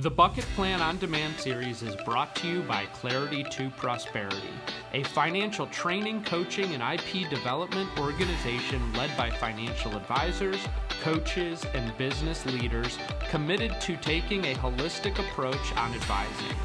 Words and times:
The 0.00 0.10
Bucket 0.10 0.46
Plan 0.56 0.80
on 0.80 0.96
Demand 0.96 1.38
series 1.38 1.82
is 1.82 1.94
brought 2.06 2.34
to 2.36 2.48
you 2.48 2.62
by 2.62 2.86
Clarity 2.86 3.44
to 3.50 3.68
Prosperity, 3.68 4.48
a 4.94 5.02
financial 5.02 5.66
training, 5.66 6.24
coaching, 6.24 6.72
and 6.72 6.82
IP 6.82 7.28
development 7.28 7.90
organization 8.00 8.80
led 8.94 9.14
by 9.18 9.28
financial 9.28 9.94
advisors, 9.94 10.66
coaches, 11.02 11.66
and 11.74 11.94
business 11.98 12.46
leaders 12.46 12.98
committed 13.28 13.78
to 13.82 13.98
taking 13.98 14.46
a 14.46 14.54
holistic 14.54 15.18
approach 15.18 15.76
on 15.76 15.92
advising. 15.92 16.56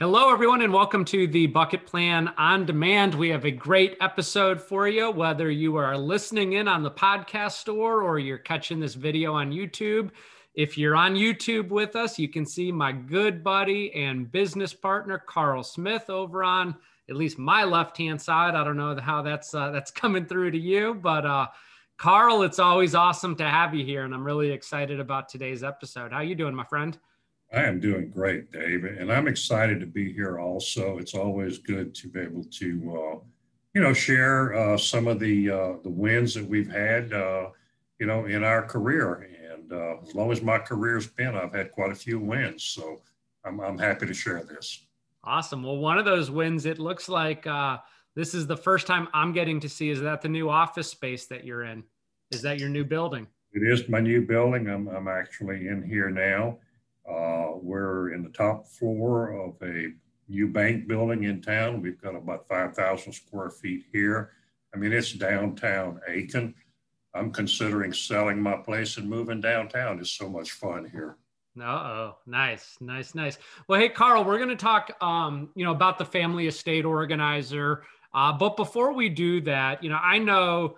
Hello, 0.00 0.30
everyone, 0.32 0.62
and 0.62 0.72
welcome 0.72 1.04
to 1.06 1.26
the 1.26 1.48
Bucket 1.48 1.84
Plan 1.84 2.28
on 2.38 2.64
Demand. 2.64 3.16
We 3.16 3.30
have 3.30 3.44
a 3.44 3.50
great 3.50 3.96
episode 4.00 4.60
for 4.60 4.86
you, 4.86 5.10
whether 5.10 5.50
you 5.50 5.74
are 5.74 5.98
listening 5.98 6.52
in 6.52 6.68
on 6.68 6.84
the 6.84 6.90
podcast 6.92 7.54
store 7.54 8.04
or 8.04 8.20
you're 8.20 8.38
catching 8.38 8.78
this 8.78 8.94
video 8.94 9.34
on 9.34 9.50
YouTube. 9.50 10.10
If 10.54 10.78
you're 10.78 10.94
on 10.94 11.16
YouTube 11.16 11.70
with 11.70 11.96
us, 11.96 12.16
you 12.16 12.28
can 12.28 12.46
see 12.46 12.70
my 12.70 12.92
good 12.92 13.42
buddy 13.42 13.92
and 13.92 14.30
business 14.30 14.72
partner, 14.72 15.18
Carl 15.18 15.64
Smith, 15.64 16.08
over 16.08 16.44
on 16.44 16.76
at 17.10 17.16
least 17.16 17.36
my 17.36 17.64
left 17.64 17.98
hand 17.98 18.22
side. 18.22 18.54
I 18.54 18.62
don't 18.62 18.76
know 18.76 18.96
how 19.00 19.22
that's 19.22 19.52
uh, 19.52 19.72
that's 19.72 19.90
coming 20.04 20.26
through 20.26 20.52
to 20.52 20.58
you, 20.58 20.94
but 20.94 21.26
uh, 21.26 21.48
Carl, 21.96 22.42
it's 22.42 22.60
always 22.60 22.94
awesome 22.94 23.34
to 23.34 23.44
have 23.44 23.74
you 23.74 23.84
here, 23.84 24.04
and 24.04 24.14
I'm 24.14 24.22
really 24.22 24.52
excited 24.52 25.00
about 25.00 25.28
today's 25.28 25.64
episode. 25.64 26.12
How 26.12 26.20
you 26.20 26.36
doing, 26.36 26.54
my 26.54 26.66
friend? 26.66 26.96
I 27.52 27.62
am 27.62 27.80
doing 27.80 28.10
great, 28.10 28.52
Dave, 28.52 28.84
and 28.84 29.10
I'm 29.10 29.26
excited 29.26 29.80
to 29.80 29.86
be 29.86 30.12
here. 30.12 30.38
Also, 30.38 30.98
it's 30.98 31.14
always 31.14 31.58
good 31.58 31.94
to 31.94 32.08
be 32.08 32.20
able 32.20 32.44
to, 32.44 33.14
uh, 33.16 33.18
you 33.72 33.80
know, 33.80 33.94
share 33.94 34.54
uh, 34.54 34.76
some 34.76 35.06
of 35.06 35.18
the 35.18 35.50
uh, 35.50 35.72
the 35.82 35.88
wins 35.88 36.34
that 36.34 36.44
we've 36.44 36.70
had, 36.70 37.12
uh, 37.12 37.48
you 37.98 38.06
know, 38.06 38.26
in 38.26 38.44
our 38.44 38.62
career. 38.62 39.30
And 39.50 39.72
uh, 39.72 39.96
as 40.06 40.14
long 40.14 40.30
as 40.30 40.42
my 40.42 40.58
career's 40.58 41.06
been, 41.06 41.34
I've 41.34 41.54
had 41.54 41.72
quite 41.72 41.90
a 41.90 41.94
few 41.94 42.18
wins. 42.20 42.64
So 42.64 43.00
I'm 43.44 43.60
I'm 43.60 43.78
happy 43.78 44.06
to 44.06 44.14
share 44.14 44.44
this. 44.44 44.84
Awesome. 45.24 45.62
Well, 45.62 45.78
one 45.78 45.96
of 45.96 46.04
those 46.04 46.30
wins, 46.30 46.66
it 46.66 46.78
looks 46.78 47.08
like 47.08 47.46
uh, 47.46 47.78
this 48.14 48.34
is 48.34 48.46
the 48.46 48.56
first 48.58 48.86
time 48.86 49.08
I'm 49.14 49.32
getting 49.32 49.58
to 49.60 49.70
see. 49.70 49.88
Is 49.88 50.00
that 50.02 50.20
the 50.20 50.28
new 50.28 50.50
office 50.50 50.90
space 50.90 51.24
that 51.26 51.44
you're 51.44 51.64
in? 51.64 51.82
Is 52.30 52.42
that 52.42 52.60
your 52.60 52.68
new 52.68 52.84
building? 52.84 53.26
It 53.52 53.62
is 53.62 53.88
my 53.88 54.00
new 54.00 54.20
building. 54.20 54.68
I'm 54.68 54.86
I'm 54.88 55.08
actually 55.08 55.68
in 55.68 55.82
here 55.82 56.10
now 56.10 56.58
uh, 57.10 57.52
we're 57.54 58.12
in 58.12 58.22
the 58.22 58.30
top 58.30 58.66
floor 58.66 59.30
of 59.32 59.54
a 59.62 59.88
new 60.28 60.48
bank 60.48 60.86
building 60.86 61.24
in 61.24 61.40
town. 61.40 61.80
We've 61.80 62.00
got 62.00 62.14
about 62.14 62.46
5,000 62.48 63.12
square 63.12 63.50
feet 63.50 63.86
here. 63.92 64.32
I 64.74 64.78
mean, 64.78 64.92
it's 64.92 65.12
downtown 65.12 66.00
Aiken. 66.06 66.54
I'm 67.14 67.32
considering 67.32 67.92
selling 67.92 68.40
my 68.40 68.56
place 68.56 68.98
and 68.98 69.08
moving 69.08 69.40
downtown. 69.40 69.98
It's 69.98 70.10
so 70.10 70.28
much 70.28 70.52
fun 70.52 70.88
here. 70.90 71.16
Oh, 71.60 72.16
nice, 72.26 72.76
nice, 72.80 73.14
nice. 73.14 73.38
Well, 73.66 73.80
hey, 73.80 73.88
Carl, 73.88 74.24
we're 74.24 74.36
going 74.36 74.50
to 74.50 74.56
talk, 74.56 74.96
um, 75.02 75.50
you 75.54 75.64
know, 75.64 75.72
about 75.72 75.98
the 75.98 76.04
family 76.04 76.46
estate 76.46 76.84
organizer. 76.84 77.82
Uh, 78.14 78.32
but 78.32 78.56
before 78.56 78.92
we 78.92 79.08
do 79.08 79.40
that, 79.42 79.82
you 79.82 79.90
know, 79.90 79.98
I 80.00 80.18
know 80.18 80.76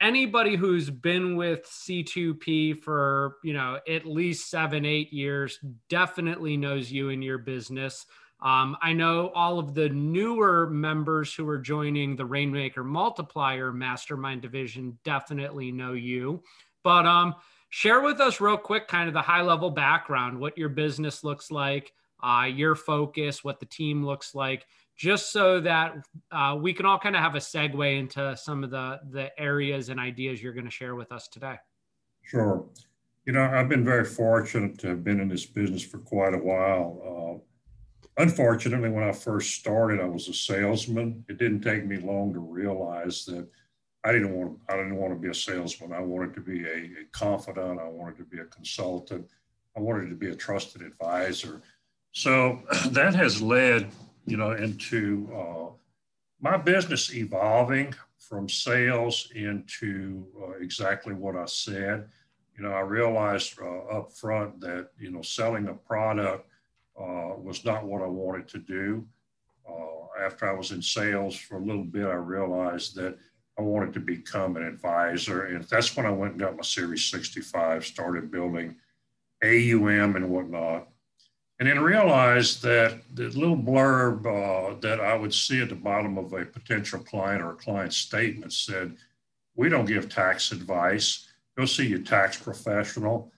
anybody 0.00 0.56
who's 0.56 0.90
been 0.90 1.36
with 1.36 1.64
C2P 1.66 2.80
for, 2.82 3.36
you 3.42 3.52
know, 3.52 3.78
at 3.88 4.06
least 4.06 4.50
seven, 4.50 4.84
eight 4.84 5.12
years 5.12 5.58
definitely 5.88 6.56
knows 6.56 6.90
you 6.90 7.10
and 7.10 7.22
your 7.22 7.38
business. 7.38 8.06
Um, 8.40 8.76
I 8.80 8.92
know 8.92 9.30
all 9.34 9.58
of 9.58 9.74
the 9.74 9.88
newer 9.88 10.68
members 10.70 11.34
who 11.34 11.48
are 11.48 11.58
joining 11.58 12.14
the 12.14 12.24
Rainmaker 12.24 12.84
Multiplier 12.84 13.72
Mastermind 13.72 14.42
Division 14.42 14.96
definitely 15.04 15.72
know 15.72 15.92
you. 15.94 16.42
But 16.84 17.04
um, 17.04 17.34
share 17.68 18.00
with 18.00 18.20
us, 18.20 18.40
real 18.40 18.56
quick, 18.56 18.86
kind 18.86 19.08
of 19.08 19.14
the 19.14 19.22
high 19.22 19.42
level 19.42 19.70
background, 19.70 20.38
what 20.38 20.56
your 20.56 20.68
business 20.68 21.24
looks 21.24 21.50
like, 21.50 21.92
uh, 22.22 22.46
your 22.48 22.76
focus, 22.76 23.42
what 23.42 23.58
the 23.58 23.66
team 23.66 24.06
looks 24.06 24.34
like, 24.36 24.66
just 24.98 25.30
so 25.30 25.60
that 25.60 25.94
uh, 26.32 26.58
we 26.60 26.74
can 26.74 26.84
all 26.84 26.98
kind 26.98 27.14
of 27.14 27.22
have 27.22 27.36
a 27.36 27.38
segue 27.38 27.98
into 27.98 28.36
some 28.36 28.64
of 28.64 28.70
the 28.70 29.00
the 29.10 29.30
areas 29.40 29.88
and 29.88 29.98
ideas 29.98 30.42
you're 30.42 30.52
going 30.52 30.64
to 30.66 30.70
share 30.70 30.96
with 30.96 31.12
us 31.12 31.28
today. 31.28 31.54
Sure. 32.22 32.66
You 33.24 33.32
know, 33.32 33.44
I've 33.44 33.68
been 33.68 33.84
very 33.84 34.04
fortunate 34.04 34.78
to 34.80 34.88
have 34.88 35.04
been 35.04 35.20
in 35.20 35.28
this 35.28 35.46
business 35.46 35.82
for 35.82 35.98
quite 35.98 36.34
a 36.34 36.38
while. 36.38 37.40
Uh, 38.18 38.22
unfortunately, 38.22 38.90
when 38.90 39.04
I 39.04 39.12
first 39.12 39.54
started, 39.54 40.00
I 40.00 40.06
was 40.06 40.28
a 40.28 40.34
salesman. 40.34 41.24
It 41.28 41.38
didn't 41.38 41.60
take 41.60 41.86
me 41.86 41.98
long 41.98 42.32
to 42.32 42.40
realize 42.40 43.24
that 43.26 43.46
I 44.02 44.10
didn't 44.10 44.34
want 44.34 44.58
I 44.68 44.76
didn't 44.76 44.96
want 44.96 45.14
to 45.14 45.20
be 45.20 45.28
a 45.28 45.34
salesman. 45.34 45.92
I 45.92 46.00
wanted 46.00 46.34
to 46.34 46.40
be 46.40 46.64
a, 46.64 46.76
a 46.76 47.04
confidant. 47.12 47.78
I 47.78 47.88
wanted 47.88 48.18
to 48.18 48.24
be 48.24 48.40
a 48.40 48.46
consultant. 48.46 49.28
I 49.76 49.80
wanted 49.80 50.08
to 50.08 50.16
be 50.16 50.30
a 50.30 50.34
trusted 50.34 50.82
advisor. 50.82 51.62
So 52.10 52.62
that 52.88 53.14
has 53.14 53.40
led 53.40 53.92
you 54.28 54.36
know, 54.36 54.52
into 54.52 55.28
uh, 55.34 55.72
my 56.40 56.56
business 56.56 57.14
evolving 57.14 57.94
from 58.18 58.48
sales 58.48 59.30
into 59.34 60.26
uh, 60.42 60.50
exactly 60.60 61.14
what 61.14 61.36
I 61.36 61.46
said. 61.46 62.08
You 62.56 62.64
know, 62.64 62.72
I 62.72 62.80
realized 62.80 63.58
uh, 63.60 63.84
up 63.86 64.12
front 64.12 64.60
that, 64.60 64.90
you 64.98 65.10
know, 65.10 65.22
selling 65.22 65.68
a 65.68 65.74
product 65.74 66.46
uh, 67.00 67.34
was 67.36 67.64
not 67.64 67.84
what 67.84 68.02
I 68.02 68.06
wanted 68.06 68.48
to 68.48 68.58
do. 68.58 69.06
Uh, 69.68 70.24
after 70.24 70.48
I 70.48 70.52
was 70.52 70.72
in 70.72 70.82
sales 70.82 71.36
for 71.36 71.56
a 71.56 71.64
little 71.64 71.84
bit, 71.84 72.06
I 72.06 72.14
realized 72.14 72.96
that 72.96 73.16
I 73.58 73.62
wanted 73.62 73.94
to 73.94 74.00
become 74.00 74.56
an 74.56 74.64
advisor. 74.64 75.46
And 75.46 75.64
that's 75.64 75.96
when 75.96 76.06
I 76.06 76.10
went 76.10 76.32
and 76.32 76.40
got 76.40 76.56
my 76.56 76.62
Series 76.62 77.06
65, 77.06 77.86
started 77.86 78.30
building 78.30 78.76
AUM 79.42 80.16
and 80.16 80.28
whatnot 80.30 80.88
and 81.58 81.68
then 81.68 81.80
realized 81.80 82.62
that 82.62 83.00
the 83.14 83.28
little 83.30 83.56
blurb 83.56 84.26
uh, 84.26 84.78
that 84.80 85.00
I 85.00 85.16
would 85.16 85.34
see 85.34 85.60
at 85.60 85.68
the 85.68 85.74
bottom 85.74 86.16
of 86.16 86.32
a 86.32 86.44
potential 86.44 87.00
client 87.00 87.42
or 87.42 87.50
a 87.50 87.56
client 87.56 87.92
statement 87.92 88.52
said, 88.52 88.96
"We 89.56 89.68
don't 89.68 89.86
give 89.86 90.08
tax 90.08 90.52
advice. 90.52 91.28
Go 91.56 91.64
see 91.64 91.86
your 91.86 92.00
tax 92.00 92.36
professional." 92.36 93.32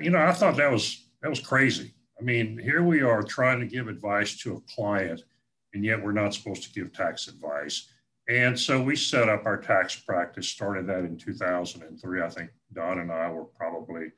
You 0.00 0.10
know, 0.10 0.18
I 0.18 0.32
thought 0.32 0.56
that 0.56 0.70
was 0.70 1.06
that 1.22 1.30
was 1.30 1.40
crazy. 1.40 1.94
I 2.20 2.22
mean, 2.22 2.58
here 2.58 2.82
we 2.82 3.00
are 3.00 3.22
trying 3.22 3.60
to 3.60 3.66
give 3.66 3.88
advice 3.88 4.36
to 4.38 4.56
a 4.56 4.74
client, 4.74 5.22
and 5.72 5.84
yet 5.84 6.02
we're 6.02 6.12
not 6.12 6.34
supposed 6.34 6.62
to 6.64 6.72
give 6.72 6.92
tax 6.92 7.28
advice. 7.28 7.88
And 8.28 8.58
so 8.58 8.82
we 8.82 8.96
set 8.96 9.28
up 9.28 9.44
our 9.46 9.56
tax 9.56 9.96
practice. 9.96 10.48
Started 10.48 10.86
that 10.86 11.00
in 11.00 11.16
2003. 11.16 12.22
I 12.22 12.28
think 12.28 12.50
Don 12.72 12.98
and 12.98 13.10
I 13.12 13.30
were 13.30 13.44
probably 13.44 14.12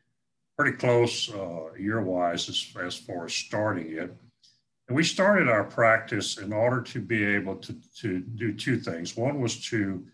pretty 0.56 0.76
close 0.76 1.32
uh, 1.32 1.72
year 1.78 2.00
wise 2.00 2.48
as, 2.48 2.66
as 2.82 2.96
far 2.96 3.26
as 3.26 3.34
starting 3.34 3.92
it. 3.92 4.14
And 4.88 4.96
we 4.96 5.04
started 5.04 5.48
our 5.48 5.64
practice 5.64 6.38
in 6.38 6.52
order 6.52 6.80
to 6.80 7.00
be 7.00 7.24
able 7.24 7.56
to, 7.56 7.74
to 8.00 8.20
do 8.20 8.52
two 8.52 8.78
things. 8.78 9.16
One 9.16 9.40
was 9.40 9.64
to 9.68 10.04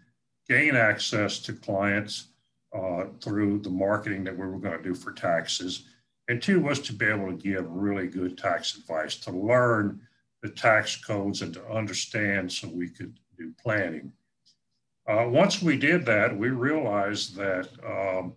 gain 0.49 0.75
access 0.75 1.39
to 1.41 1.53
clients 1.53 2.29
uh, 2.75 3.05
through 3.21 3.61
the 3.61 3.71
marketing 3.71 4.25
that 4.25 4.37
we 4.37 4.47
were 4.47 4.59
going 4.59 4.77
to 4.77 4.83
do 4.83 4.95
for 4.95 5.13
taxes. 5.13 5.85
And 6.29 6.41
two 6.41 6.61
was 6.61 6.81
to 6.81 6.93
be 6.93 7.07
able 7.07 7.27
to 7.27 7.37
give 7.37 7.69
really 7.69 8.07
good 8.07 8.39
tax 8.39 8.77
advice, 8.77 9.17
to 9.17 9.31
learn 9.31 10.01
the 10.43 10.49
tax 10.49 10.97
codes 10.97 11.43
and 11.43 11.53
to 11.55 11.65
understand 11.69 12.51
so 12.51 12.69
we 12.69 12.89
could 12.89 13.19
do 13.39 13.53
planning. 13.63 14.13
Uh, 15.07 15.27
once 15.29 15.61
we 15.61 15.77
did 15.77 16.07
that, 16.07 16.37
we 16.37 16.49
realized 16.49 17.37
that 17.37 17.69
um, 17.87 18.33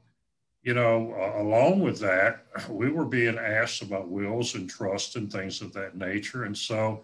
you 0.66 0.74
know, 0.74 1.14
uh, 1.14 1.44
along 1.44 1.80
with 1.82 2.00
that, 2.00 2.48
we 2.70 2.90
were 2.90 3.06
being 3.06 3.38
asked 3.38 3.84
about 3.84 4.10
wills 4.10 4.56
and 4.56 4.70
trust 4.70 5.16
and 5.16 5.32
things 5.32 5.62
of 5.62 5.72
that 5.74 5.96
nature. 5.96 6.44
And 6.44 6.58
so, 6.58 7.04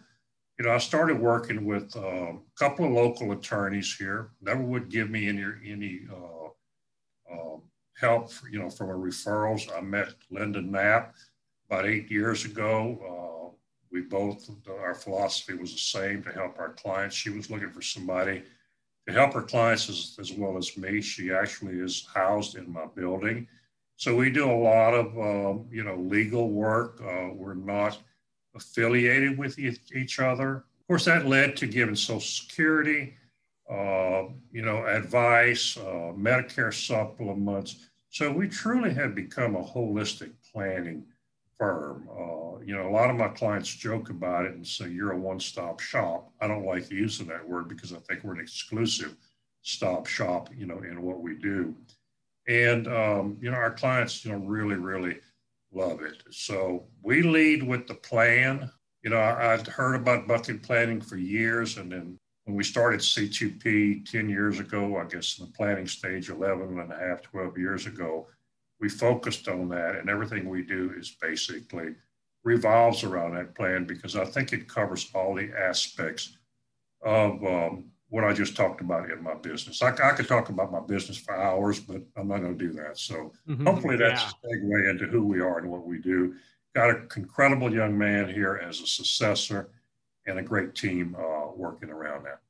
you 0.60 0.66
know, 0.66 0.74
I 0.74 0.80
started 0.80 1.19
working 1.19 1.66
with 1.66 1.96
uh, 1.96 2.34
a 2.34 2.40
couple 2.58 2.86
of 2.86 2.92
local 2.92 3.31
attorneys 3.31 3.96
here. 3.96 4.31
Never 4.42 4.63
would 4.63 4.90
give 4.90 5.10
me 5.10 5.30
any 5.30 5.46
any 5.66 6.02
uh, 6.12 7.34
um, 7.34 7.62
help, 7.96 8.31
you 8.52 8.60
know, 8.60 8.69
from 8.69 8.90
a 8.90 8.94
referrals. 8.94 9.69
I 9.75 9.81
met 9.81 10.10
Linda 10.31 10.62
Knapp 10.62 11.13
about 11.69 11.86
eight 11.86 12.12
years 12.12 12.46
ago. 12.46 12.98
Uh, 13.08 13.56
we 13.92 14.02
both 14.02 14.50
our 14.81 14.96
philosophy 14.96 15.54
was 15.54 15.72
the 15.72 15.78
same 15.78 16.24
to 16.24 16.31
help 16.31 16.58
our 16.58 16.74
clients. 16.74 17.16
She 17.16 17.30
was 17.30 17.52
looking 17.52 17.72
for 17.72 17.81
somebody 17.81 18.44
to 19.07 19.13
help 19.13 19.33
her 19.33 19.42
clients 19.42 19.89
as, 19.89 20.15
as 20.19 20.33
well 20.33 20.57
as 20.57 20.77
me. 20.77 21.01
She 21.01 21.31
actually 21.31 21.80
is 21.80 22.07
housed 22.13 22.56
in 22.56 22.71
my 22.71 22.86
building. 22.95 23.48
So 23.98 24.15
we 24.15 24.31
do 24.31 24.50
a 24.50 24.53
lot 24.53 24.94
of, 24.94 25.06
um, 25.18 25.65
you 25.71 25.83
know, 25.83 25.95
legal 25.95 26.50
work. 26.50 27.01
Uh, 27.01 27.30
we're 27.33 27.53
not 27.53 28.00
affiliated 28.56 29.38
with 29.38 29.59
each 29.59 30.19
other. 30.19 30.56
Of 30.56 30.88
course, 30.88 31.06
that 31.06 31.27
led 31.27 31.56
to 31.57 31.68
giving 31.68 31.95
Social 31.95 32.19
Security, 32.19 33.13
uh, 33.69 34.24
you 34.51 34.62
know, 34.62 34.86
advice, 34.86 35.77
uh, 35.77 36.13
Medicare 36.18 36.74
supplements. 36.74 37.88
So 38.09 38.31
we 38.31 38.48
truly 38.50 38.94
have 38.94 39.15
become 39.15 39.56
a 39.56 39.63
holistic 39.63 40.31
planning 40.51 41.06
firm. 41.62 42.10
Uh, 42.10 42.60
you 42.66 42.75
know, 42.75 42.90
a 42.90 42.90
lot 42.90 43.12
of 43.12 43.16
my 43.16 43.28
clients 43.28 43.75
joke 43.75 44.10
about 44.10 44.46
it 44.46 44.54
and 44.54 44.66
say 44.66 44.90
you're 44.90 45.12
a 45.12 45.18
one-stop 45.18 45.80
shop. 45.80 46.31
I 46.42 46.48
don't 46.48 46.66
like 46.66 46.90
using 46.90 47.28
that 47.28 47.48
word 47.48 47.69
because 47.69 47.94
I 47.94 47.98
think 47.98 48.24
we're 48.24 48.34
an 48.34 48.40
exclusive 48.40 49.16
stop 49.62 50.08
shop, 50.08 50.50
you 50.58 50.66
know, 50.66 50.80
in 50.80 51.04
what 51.04 51.22
we 51.22 51.36
do. 51.36 51.75
And 52.48 52.88
um, 52.88 53.38
you 53.40 53.52
know, 53.52 53.58
our 53.58 53.69
clients, 53.69 54.25
you 54.25 54.31
know, 54.31 54.40
really, 54.40 54.75
really 54.75 55.18
love 55.72 56.02
it. 56.02 56.24
So 56.31 56.86
we 57.04 57.22
lead 57.22 57.62
with 57.62 57.86
the 57.86 57.94
plan. 57.94 58.72
You 59.04 59.12
know, 59.12 59.18
I, 59.18 59.54
I'd 59.54 59.68
heard 59.68 59.94
about 59.94 60.28
bucket 60.28 60.63
planning 60.63 61.00
for 61.00 61.18
years, 61.18 61.78
and 61.78 61.92
then 61.92 62.18
when 62.46 62.56
we 62.56 62.63
started 62.63 63.02
C2P 63.02 64.10
10 64.10 64.30
years 64.30 64.60
ago, 64.60 64.98
I 64.98 65.06
guess 65.06 65.38
in 65.38 65.46
the 65.46 65.52
planning 65.52 65.86
stage, 65.86 66.30
11 66.30 66.80
and 66.80 66.92
a 66.92 66.98
half, 66.98 67.22
12 67.22 67.56
years 67.60 67.86
ago, 67.86 68.28
we 68.81 68.89
focused 68.89 69.48
on 69.48 69.69
that, 69.69 69.95
and 69.95 70.10
everything 70.10 70.50
we 70.50 70.63
do 70.63 70.92
is 70.98 71.16
basically 71.22 71.94
revolves 72.44 73.04
around 73.04 73.36
that 73.36 73.56
plan 73.56 73.86
because 73.86 74.16
I 74.16 74.25
think 74.25 74.51
it 74.51 74.68
covers 74.68 75.10
all 75.13 75.36
the 75.36 75.51
aspects 75.57 76.36
of 77.04 77.44
um, 77.45 77.86
what 78.10 78.24
I 78.24 78.33
just 78.33 78.56
talked 78.56 78.81
about 78.81 79.10
in 79.12 79.24
my 79.24 79.36
business. 79.36 79.81
I, 79.83 79.89
I, 79.89 80.13
could 80.13 80.28
talk 80.28 80.50
about 80.50 80.72
my 80.72 80.80
business 80.80 81.18
for 81.18 81.36
hours, 81.36 81.80
but 81.80 82.01
I'm 82.18 82.28
not 82.28 82.39
going 82.39 82.57
to 82.57 82.68
do 82.68 82.74
that. 82.74 82.98
So 82.98 83.31
mm-hmm. 83.48 83.66
hopefully 83.66 83.95
that's 83.95 84.24
yeah. 84.24 84.50
a 84.50 84.56
segue 84.56 84.89
into 84.89 85.06
who 85.06 85.25
we 85.25 85.39
are 85.39 85.60
and 85.60 85.69
what 85.69 85.86
we 85.86 86.00
do. 86.00 86.36
Got 86.75 86.89
an 86.89 87.07
incredible 87.16 87.74
young 87.74 87.98
man 87.98 88.27
here 88.27 88.62
as 88.68 88.81
a 88.81 88.88
successor 88.88 89.69
and 90.25 90.39
a 90.39 90.44
great 90.44 90.74
team 90.74 91.16
uh, 91.18 91.51
working 91.56 91.89
around 91.89 92.25
that. 92.25 92.42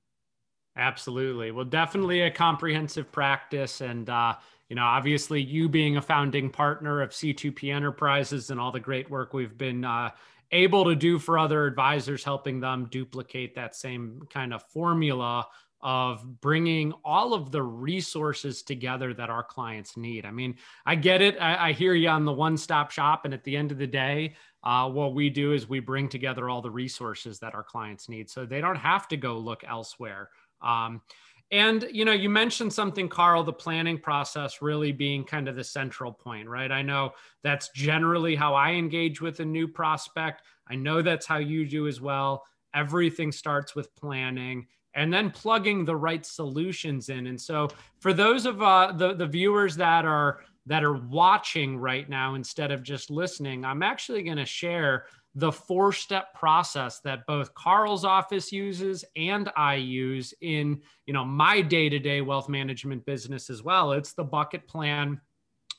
Absolutely. 0.78 1.52
Well, 1.52 1.66
definitely 1.66 2.22
a 2.22 2.32
comprehensive 2.32 3.12
practice. 3.12 3.82
And, 3.82 4.10
uh, 4.10 4.36
you 4.72 4.76
know, 4.76 4.86
obviously, 4.86 5.42
you 5.42 5.68
being 5.68 5.98
a 5.98 6.02
founding 6.02 6.50
partner 6.50 7.02
of 7.02 7.10
C2P 7.10 7.74
Enterprises 7.74 8.52
and 8.52 8.58
all 8.58 8.72
the 8.72 8.80
great 8.80 9.10
work 9.10 9.34
we've 9.34 9.58
been 9.58 9.84
uh, 9.84 10.12
able 10.54 10.86
to 10.86 10.96
do 10.96 11.20
for 11.20 11.38
other 11.38 11.66
advisors, 11.66 12.24
helping 12.24 12.62
them 12.62 12.88
duplicate 12.90 13.54
that 13.56 13.76
same 13.76 14.22
kind 14.30 14.54
of 14.54 14.64
formula 14.70 15.46
of 15.82 16.40
bringing 16.40 16.94
all 17.04 17.34
of 17.34 17.52
the 17.52 17.62
resources 17.62 18.62
together 18.62 19.14
that 19.14 19.30
our 19.30 19.44
clients 19.44 19.98
need. 19.98 20.26
I 20.26 20.32
mean, 20.32 20.56
I 20.86 20.96
get 20.96 21.22
it. 21.22 21.36
I, 21.42 21.68
I 21.68 21.72
hear 21.74 21.94
you 21.94 22.08
on 22.08 22.24
the 22.24 22.32
one 22.32 22.56
stop 22.56 22.92
shop. 22.92 23.26
And 23.26 23.34
at 23.34 23.44
the 23.44 23.58
end 23.58 23.74
of 23.74 23.78
the 23.78 23.88
day, 23.88 24.36
uh, 24.64 24.88
what 24.90 25.14
we 25.14 25.30
do 25.30 25.52
is 25.52 25.68
we 25.68 25.82
bring 25.82 26.08
together 26.08 26.48
all 26.48 26.62
the 26.62 26.72
resources 26.72 27.40
that 27.40 27.54
our 27.56 27.64
clients 27.64 28.08
need 28.08 28.30
so 28.30 28.46
they 28.46 28.62
don't 28.62 28.78
have 28.78 29.10
to 29.10 29.18
go 29.18 29.38
look 29.38 29.66
elsewhere. 29.68 30.30
Um, 30.62 31.02
and 31.52 31.86
you 31.92 32.06
know, 32.06 32.14
you 32.14 32.30
mentioned 32.30 32.72
something, 32.72 33.10
Carl, 33.10 33.44
the 33.44 33.54
planning 33.54 33.98
process 33.98 34.62
really 34.62 34.92
being 34.92 35.24
kind 35.24 35.48
of 35.50 35.56
the 35.56 35.64
central 35.64 36.12
point, 36.12 36.48
right? 36.48 36.72
I 36.72 36.82
know 36.82 37.14
that's 37.44 37.70
generally 37.70 38.36
how 38.36 38.54
I 38.54 38.72
engage 38.72 39.22
with 39.22 39.42
a 39.42 39.46
new 39.46 39.68
prospect. 39.68 40.44
I 40.70 40.76
know 40.76 41.02
that's 41.02 41.26
how 41.26 41.38
you 41.38 41.66
do 41.66 41.88
as 41.88 42.00
well. 42.00 42.46
Everything 42.74 43.34
starts 43.34 43.76
with 43.76 43.94
planning 43.96 44.68
and 44.94 45.14
then 45.14 45.30
plugging 45.30 45.84
the 45.84 45.96
right 45.96 46.26
solutions 46.26 47.10
in. 47.10 47.28
And 47.28 47.40
so, 47.40 47.70
for 48.00 48.14
those 48.14 48.46
of 48.46 48.62
uh, 48.62 48.94
the 48.94 49.14
the 49.14 49.28
viewers 49.28 49.76
that 49.76 50.06
are 50.06 50.40
that 50.68 50.84
are 50.84 50.94
watching 50.94 51.78
right 51.78 52.08
now 52.08 52.36
instead 52.36 52.72
of 52.72 52.84
just 52.84 53.10
listening, 53.10 53.66
I'm 53.66 53.84
actually 53.84 54.24
going 54.24 54.38
to 54.38 54.46
share 54.46 55.06
the 55.36 55.52
four 55.52 55.94
step 55.94 56.34
process 56.34 57.00
that 57.00 57.26
both 57.26 57.54
Carl's 57.54 58.04
office 58.04 58.52
uses 58.52 59.06
and 59.16 59.50
I 59.56 59.76
use 59.76 60.34
in, 60.42 60.82
you 61.06 61.14
know, 61.14 61.24
my 61.24 61.62
day-to-day 61.62 62.22
wealth 62.22 62.50
management 62.50 63.06
business 63.06 63.50
as 63.50 63.64
well. 63.64 63.94
It's 63.94 64.14
the 64.14 64.24
bucket 64.24 64.68
plan 64.68 65.22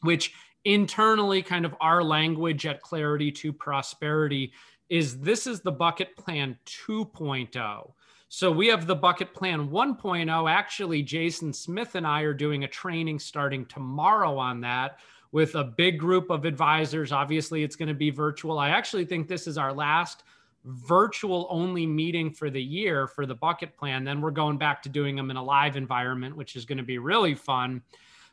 which 0.03 0.33
internally 0.65 1.43
kind 1.43 1.65
of 1.65 1.75
our 1.81 2.03
language 2.03 2.67
at 2.67 2.83
Clarity 2.83 3.31
to 3.33 3.53
Prosperity 3.53 4.53
is 4.89 5.19
this 5.21 5.47
is 5.47 5.61
the 5.61 5.73
bucket 5.73 6.17
plan 6.17 6.59
2.0. 6.67 7.93
So 8.29 8.51
we 8.51 8.67
have 8.69 8.87
the 8.87 8.95
bucket 8.95 9.35
plan 9.35 9.69
1.0. 9.69 10.51
Actually, 10.51 11.03
Jason 11.03 11.53
Smith 11.53 11.95
and 11.95 12.07
I 12.07 12.23
are 12.23 12.35
doing 12.35 12.65
a 12.65 12.69
training 12.69 13.19
starting 13.19 13.67
tomorrow 13.67 14.39
on 14.39 14.61
that 14.63 14.99
with 15.33 15.55
a 15.55 15.65
big 15.65 15.99
group 15.99 16.31
of 16.31 16.45
advisors. 16.45 17.11
Obviously, 17.11 17.63
it's 17.63 17.77
going 17.77 17.89
to 17.89 17.95
be 17.95 18.11
virtual. 18.11 18.59
I 18.59 18.69
actually 18.69 19.07
think 19.07 19.27
this 19.27 19.47
is 19.47 19.59
our 19.59 19.73
last 19.73 20.25
virtual 20.65 21.49
only 21.51 21.87
meeting 21.87 22.31
for 22.31 22.49
the 22.49 22.63
year 22.63 23.09
for 23.09 23.27
the 23.27 23.35
bucket 23.35 23.77
plan. 23.77 24.05
Then 24.05 24.21
we're 24.21 24.31
going 24.31 24.59
back 24.59 24.83
to 24.83 24.89
doing 24.89 25.17
them 25.17 25.31
in 25.31 25.37
a 25.37 25.43
live 25.43 25.77
environment, 25.77 26.37
which 26.37 26.55
is 26.55 26.65
going 26.65 26.79
to 26.79 26.85
be 26.85 26.99
really 26.99 27.35
fun. 27.35 27.83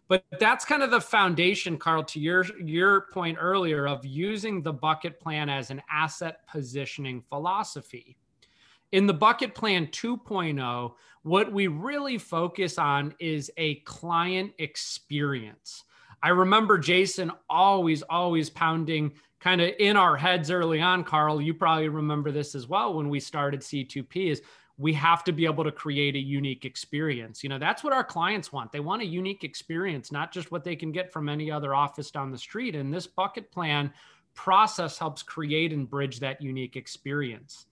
But 0.10 0.26
that's 0.40 0.66
kind 0.66 0.84
of 0.84 0.92
the 0.92 1.02
foundation, 1.02 1.78
Carl, 1.78 2.04
to 2.06 2.20
your 2.20 2.44
your 2.60 3.02
point 3.14 3.38
earlier 3.40 3.88
of 3.88 4.06
using 4.06 4.62
the 4.62 4.74
bucket 4.74 5.20
plan 5.20 5.50
as 5.50 5.70
an 5.70 5.82
asset 5.90 6.48
positioning 6.48 7.22
philosophy. 7.30 8.18
In 8.92 9.06
the 9.06 9.14
bucket 9.14 9.54
plan 9.54 9.86
2.0, 9.88 10.94
what 11.22 11.54
we 11.54 11.68
really 11.68 12.18
focus 12.18 12.80
on 12.80 13.14
is 13.20 13.52
a 13.58 13.76
client 13.82 14.52
experience. 14.58 15.84
I 16.22 16.30
remember 16.30 16.78
Jason 16.78 17.32
always, 17.50 18.02
always 18.04 18.50
pounding 18.50 19.14
kind 19.40 19.62
of 19.62 19.72
in 19.80 19.96
our 19.96 20.18
heads 20.18 20.52
early 20.52 20.82
on, 20.82 21.04
Carl. 21.04 21.42
You 21.42 21.54
probably 21.54 21.90
remember 21.90 22.32
this 22.32 22.56
as 22.56 22.68
well 22.68 22.94
when 22.94 23.10
we 23.10 23.20
started 23.20 23.62
C2P 23.62 24.32
is 24.32 24.42
we 24.78 24.94
have 24.94 25.26
to 25.26 25.34
be 25.34 25.46
able 25.46 25.66
to 25.66 25.72
create 25.72 26.16
a 26.16 26.20
unique 26.20 26.64
experience. 26.64 27.44
You 27.44 27.50
know, 27.50 27.60
that's 27.60 27.84
what 27.84 27.94
our 27.94 28.04
clients 28.04 28.54
want. 28.54 28.72
They 28.72 28.80
want 28.80 29.02
a 29.02 29.06
unique 29.06 29.44
experience, 29.44 30.12
not 30.12 30.32
just 30.32 30.52
what 30.52 30.64
they 30.64 30.76
can 30.76 30.92
get 30.92 31.12
from 31.12 31.28
any 31.28 31.52
other 31.52 31.76
office 31.76 32.12
down 32.12 32.32
the 32.32 32.38
street. 32.38 32.76
And 32.76 32.94
this 32.94 33.06
bucket 33.06 33.52
plan 33.52 33.92
process 34.36 34.98
helps 34.98 35.22
create 35.22 35.74
and 35.74 35.90
bridge 35.90 36.20
that 36.22 36.42
unique 36.42 36.78
experience. 36.78 37.66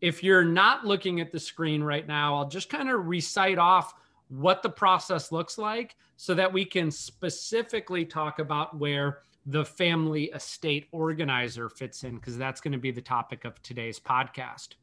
If 0.00 0.22
you're 0.22 0.44
not 0.44 0.84
looking 0.84 1.20
at 1.20 1.30
the 1.30 1.38
screen 1.38 1.82
right 1.82 2.06
now, 2.06 2.36
I'll 2.36 2.48
just 2.48 2.68
kind 2.68 2.90
of 2.90 3.06
recite 3.06 3.58
off 3.58 3.94
what 4.28 4.62
the 4.62 4.70
process 4.70 5.32
looks 5.32 5.58
like 5.58 5.96
so 6.16 6.34
that 6.34 6.52
we 6.52 6.64
can 6.64 6.90
specifically 6.90 8.04
talk 8.04 8.38
about 8.38 8.78
where 8.78 9.20
the 9.46 9.64
family 9.64 10.24
estate 10.24 10.86
organizer 10.92 11.68
fits 11.68 12.04
in, 12.04 12.16
because 12.16 12.36
that's 12.36 12.60
going 12.60 12.72
to 12.72 12.78
be 12.78 12.90
the 12.90 13.00
topic 13.00 13.44
of 13.44 13.62
today's 13.62 13.98
podcast. 13.98 14.74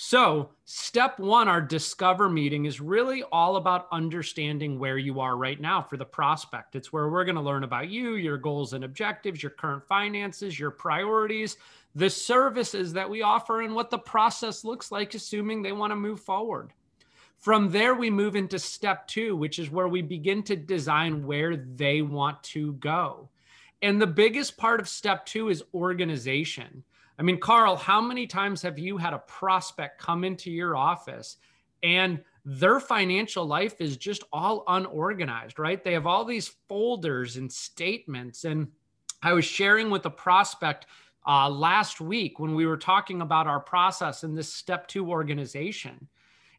So, 0.00 0.50
step 0.64 1.18
one, 1.18 1.48
our 1.48 1.60
discover 1.60 2.28
meeting 2.28 2.66
is 2.66 2.80
really 2.80 3.24
all 3.32 3.56
about 3.56 3.88
understanding 3.90 4.78
where 4.78 4.96
you 4.96 5.18
are 5.18 5.36
right 5.36 5.60
now 5.60 5.82
for 5.82 5.96
the 5.96 6.04
prospect. 6.04 6.76
It's 6.76 6.92
where 6.92 7.08
we're 7.08 7.24
going 7.24 7.34
to 7.34 7.42
learn 7.42 7.64
about 7.64 7.88
you, 7.88 8.14
your 8.14 8.38
goals 8.38 8.74
and 8.74 8.84
objectives, 8.84 9.42
your 9.42 9.50
current 9.50 9.84
finances, 9.84 10.56
your 10.56 10.70
priorities, 10.70 11.56
the 11.96 12.08
services 12.08 12.92
that 12.92 13.10
we 13.10 13.22
offer, 13.22 13.62
and 13.62 13.74
what 13.74 13.90
the 13.90 13.98
process 13.98 14.64
looks 14.64 14.92
like, 14.92 15.14
assuming 15.14 15.62
they 15.62 15.72
want 15.72 15.90
to 15.90 15.96
move 15.96 16.20
forward. 16.20 16.72
From 17.38 17.70
there, 17.70 17.94
we 17.94 18.10
move 18.10 18.34
into 18.34 18.58
step 18.58 19.06
two, 19.06 19.36
which 19.36 19.58
is 19.58 19.70
where 19.70 19.88
we 19.88 20.02
begin 20.02 20.42
to 20.44 20.56
design 20.56 21.24
where 21.24 21.56
they 21.56 22.02
want 22.02 22.42
to 22.44 22.72
go. 22.74 23.28
And 23.80 24.00
the 24.00 24.08
biggest 24.08 24.56
part 24.56 24.80
of 24.80 24.88
step 24.88 25.24
two 25.24 25.48
is 25.48 25.62
organization. 25.72 26.82
I 27.18 27.22
mean, 27.22 27.38
Carl, 27.38 27.76
how 27.76 28.00
many 28.00 28.26
times 28.26 28.62
have 28.62 28.78
you 28.78 28.96
had 28.96 29.12
a 29.12 29.18
prospect 29.18 30.00
come 30.00 30.24
into 30.24 30.50
your 30.50 30.76
office 30.76 31.36
and 31.82 32.20
their 32.44 32.80
financial 32.80 33.44
life 33.44 33.80
is 33.80 33.96
just 33.96 34.24
all 34.32 34.64
unorganized, 34.66 35.58
right? 35.58 35.82
They 35.82 35.92
have 35.92 36.06
all 36.06 36.24
these 36.24 36.56
folders 36.68 37.36
and 37.36 37.52
statements. 37.52 38.44
And 38.44 38.68
I 39.22 39.32
was 39.32 39.44
sharing 39.44 39.90
with 39.90 40.06
a 40.06 40.10
prospect 40.10 40.86
uh, 41.26 41.50
last 41.50 42.00
week 42.00 42.40
when 42.40 42.54
we 42.54 42.66
were 42.66 42.76
talking 42.76 43.20
about 43.20 43.46
our 43.46 43.60
process 43.60 44.24
in 44.24 44.34
this 44.34 44.52
step 44.52 44.88
two 44.88 45.08
organization 45.10 46.08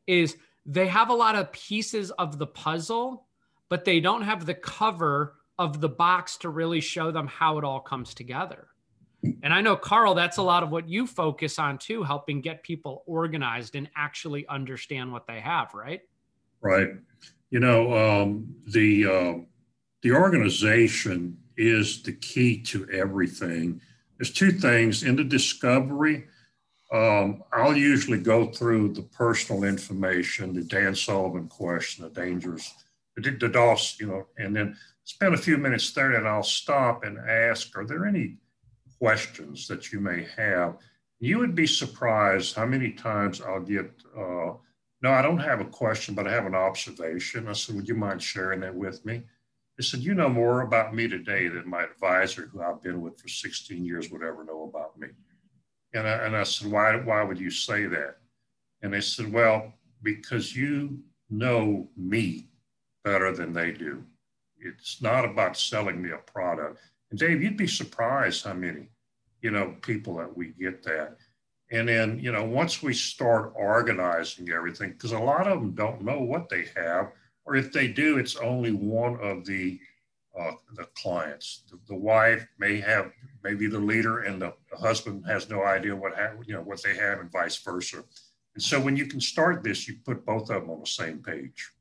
is 0.08 0.38
they 0.66 0.88
have 0.88 1.10
a 1.10 1.14
lot 1.14 1.36
of 1.36 1.52
pieces 1.52 2.12
of 2.12 2.38
the 2.38 2.48
puzzle, 2.48 3.28
but 3.70 3.86
they 3.86 4.00
don't 4.00 4.22
have 4.24 4.46
the 4.46 4.54
cover 4.54 5.36
of 5.58 5.82
the 5.82 5.90
box 5.90 6.38
to 6.38 6.50
really 6.50 6.82
show 6.82 7.12
them 7.12 7.28
how 7.28 7.58
it 7.58 7.64
all 7.64 7.80
comes 7.80 8.14
together. 8.14 8.68
And 9.44 9.54
I 9.54 9.60
know, 9.60 9.76
Carl, 9.76 10.16
that's 10.16 10.38
a 10.38 10.42
lot 10.42 10.64
of 10.64 10.72
what 10.72 10.88
you 10.88 11.06
focus 11.06 11.60
on 11.60 11.78
too, 11.78 12.04
helping 12.04 12.40
get 12.40 12.64
people 12.64 13.04
organized 13.06 13.76
and 13.76 13.90
actually 13.98 14.48
understand 14.48 15.12
what 15.12 15.28
they 15.28 15.42
have, 15.42 15.74
right? 15.74 16.02
Right. 16.62 16.90
You 17.50 17.60
know, 17.60 17.94
um, 17.94 18.56
the 18.66 19.06
uh, 19.06 19.34
the 20.04 20.12
organization 20.14 21.38
is 21.58 22.02
the 22.04 22.14
key 22.14 22.62
to 22.64 22.90
everything. 22.90 23.82
There's 24.18 24.32
two 24.32 24.52
things 24.52 25.04
in 25.04 25.18
the 25.18 25.24
discovery 25.26 26.28
um, 26.92 27.44
I'll 27.54 27.78
usually 27.78 28.18
go 28.18 28.48
through 28.48 28.94
the 28.94 29.04
personal 29.04 29.64
information, 29.64 30.54
the 30.54 30.64
Dan 30.64 30.96
Sullivan 30.96 31.48
question, 31.48 32.04
the 32.04 32.10
dangers, 32.10 32.74
the, 33.16 33.30
the 33.32 33.48
DOS, 33.48 34.00
you 34.00 34.08
know, 34.08 34.28
and 34.38 34.56
then 34.56 34.76
spend 35.04 35.34
a 35.34 35.38
few 35.38 35.58
minutes 35.58 35.92
there 35.92 36.14
and 36.14 36.28
I'll 36.28 36.44
stop 36.44 37.04
and 37.04 37.18
ask, 37.20 37.78
are 37.78 37.86
there 37.86 38.06
any 38.06 38.38
questions 39.00 39.68
that 39.68 39.92
you 39.92 40.00
may 40.00 40.28
have? 40.36 40.78
You 41.20 41.38
would 41.40 41.54
be 41.54 41.68
surprised 41.68 42.56
how 42.56 42.66
many 42.66 42.92
times 42.92 43.42
I'll 43.42 43.60
get, 43.60 43.92
uh, 44.18 44.54
no, 45.02 45.12
I 45.12 45.22
don't 45.22 45.40
have 45.40 45.62
a 45.62 45.66
question, 45.66 46.16
but 46.16 46.28
I 46.28 46.32
have 46.32 46.46
an 46.46 46.56
observation. 46.56 47.48
I 47.48 47.54
said, 47.54 47.76
would 47.76 47.88
you 47.88 47.96
mind 47.96 48.22
sharing 48.24 48.62
that 48.62 48.76
with 48.76 49.06
me? 49.06 49.24
They 49.80 49.84
said, 49.84 50.02
You 50.02 50.14
know 50.14 50.28
more 50.28 50.60
about 50.60 50.94
me 50.94 51.08
today 51.08 51.48
than 51.48 51.70
my 51.70 51.84
advisor, 51.84 52.48
who 52.48 52.62
I've 52.62 52.84
been 52.84 53.00
with 53.00 53.18
for 53.18 53.30
16 53.30 53.86
years, 53.86 54.12
would 54.12 54.24
ever 54.24 54.44
know 54.44 54.64
about 54.64 55.00
me. 55.00 55.08
And 55.94 56.08
I, 56.08 56.12
and 56.26 56.38
I 56.38 56.44
said, 56.44 56.72
why, 56.72 56.96
why 56.96 57.24
would 57.24 57.40
you 57.40 57.50
say 57.50 57.86
that? 57.88 58.20
And 58.82 58.94
they 58.94 59.02
said, 59.02 59.32
Well, 59.32 59.74
because 60.02 60.56
you 60.56 61.00
know 61.30 61.90
me 61.98 62.48
better 63.04 63.34
than 63.34 63.54
they 63.54 63.72
do. 63.72 64.04
It's 64.60 65.02
not 65.02 65.26
about 65.26 65.58
selling 65.58 66.02
me 66.02 66.12
a 66.12 66.18
product. 66.18 66.80
And 67.12 67.20
Dave, 67.20 67.42
you'd 67.42 67.58
be 67.58 67.68
surprised 67.68 68.46
how 68.46 68.54
many, 68.54 68.90
you 69.42 69.52
know, 69.52 69.76
people 69.82 70.18
that 70.18 70.36
we 70.36 70.48
get 70.60 70.84
that. 70.84 71.18
And 71.72 71.88
then, 71.88 72.20
you 72.20 72.32
know, 72.32 72.44
once 72.44 72.82
we 72.82 72.94
start 72.94 73.54
organizing 73.56 74.50
everything, 74.50 74.92
because 74.92 75.12
a 75.12 75.20
lot 75.20 75.48
of 75.48 75.60
them 75.60 75.72
don't 75.72 76.02
know 76.02 76.20
what 76.20 76.50
they 76.50 76.66
have, 76.76 77.12
or 77.46 77.56
if 77.56 77.72
they 77.72 77.88
do, 77.88 78.18
it's 78.18 78.36
only 78.36 78.72
one 78.72 79.20
of 79.22 79.46
the 79.46 79.80
uh, 80.40 80.52
the 80.76 80.86
clients. 80.96 81.64
The, 81.70 81.80
the, 81.88 81.96
wife 81.96 82.48
may 82.58 82.80
have 82.80 83.12
maybe 83.44 83.68
the 83.68 83.80
leader, 83.80 84.20
and 84.20 84.42
the, 84.42 84.54
the 84.72 84.78
husband 84.78 85.26
has 85.28 85.50
no 85.50 85.64
idea 85.64 85.96
what 85.96 86.16
ha- 86.16 86.36
you 86.46 86.54
know 86.54 86.62
what 86.62 86.82
they 86.84 86.96
have, 86.96 87.20
and 87.20 87.32
vice 87.32 87.58
versa. 87.58 88.04
And 88.56 88.64
so, 88.64 88.80
when 88.80 88.96
you 88.96 89.06
can 89.06 89.20
start 89.20 89.64
this, 89.64 89.88
you 89.88 89.96
put 90.06 90.26
both 90.26 90.50
of 90.50 90.62
them 90.62 90.70
on 90.70 90.80
the 90.80 90.88
same 90.88 91.20
page. 91.20 91.72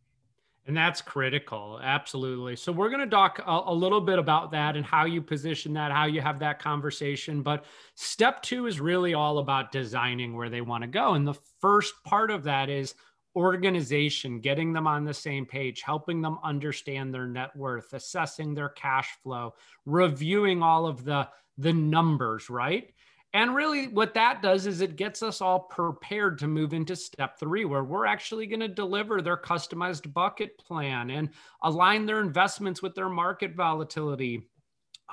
And 0.66 0.76
that's 0.76 1.00
critical. 1.00 1.80
Absolutely. 1.82 2.56
So, 2.56 2.72
we're 2.72 2.90
going 2.90 3.00
to 3.00 3.06
talk 3.06 3.38
a, 3.46 3.62
a, 3.66 3.74
little 3.74 4.00
bit 4.00 4.18
about 4.18 4.50
that 4.52 4.76
and 4.76 4.84
how 4.84 5.04
you 5.04 5.22
position 5.22 5.72
that, 5.74 5.92
how 5.92 6.06
you 6.06 6.20
have 6.20 6.40
that 6.40 6.58
conversation. 6.58 7.42
But 7.42 7.64
step 7.94 8.42
two 8.42 8.66
is 8.66 8.80
really 8.80 9.14
all 9.14 9.38
about 9.38 9.72
designing 9.72 10.36
where 10.36 10.50
they 10.50 10.62
want 10.62 10.82
to 10.82 10.88
go. 10.88 11.14
And 11.14 11.26
the 11.26 11.38
first 11.60 11.94
part 12.04 12.30
of 12.30 12.44
that 12.44 12.68
is 12.68 12.94
organization, 13.38 14.40
getting 14.40 14.72
them 14.72 14.88
on 14.88 15.04
the 15.04 15.14
same 15.14 15.46
page, 15.46 15.82
helping 15.82 16.20
them 16.20 16.38
understand 16.42 17.14
their 17.14 17.28
net 17.28 17.54
worth, 17.56 17.92
assessing 17.92 18.52
their 18.52 18.70
cash 18.70 19.10
flow, 19.22 19.54
reviewing 19.86 20.62
all 20.62 20.86
of 20.86 21.04
the, 21.04 21.28
the 21.56 21.72
numbers, 21.72 22.50
right? 22.50 22.92
And 23.34 23.54
really, 23.54 23.88
what 23.88 24.14
that 24.14 24.42
does 24.42 24.66
is 24.66 24.80
it 24.80 24.96
gets 24.96 25.22
us 25.22 25.40
all 25.40 25.60
prepared 25.60 26.38
to 26.38 26.48
move 26.48 26.72
into 26.72 26.96
step 26.96 27.38
three, 27.38 27.64
where 27.64 27.84
we're 27.84 28.06
actually 28.06 28.46
going 28.46 28.60
to 28.60 28.68
deliver 28.68 29.22
their 29.22 29.36
customized 29.36 30.12
bucket 30.12 30.58
plan 30.58 31.10
and 31.10 31.28
align 31.62 32.06
their 32.06 32.20
investments 32.20 32.82
with 32.82 32.94
their 32.94 33.10
market 33.10 33.54
volatility, 33.54 34.48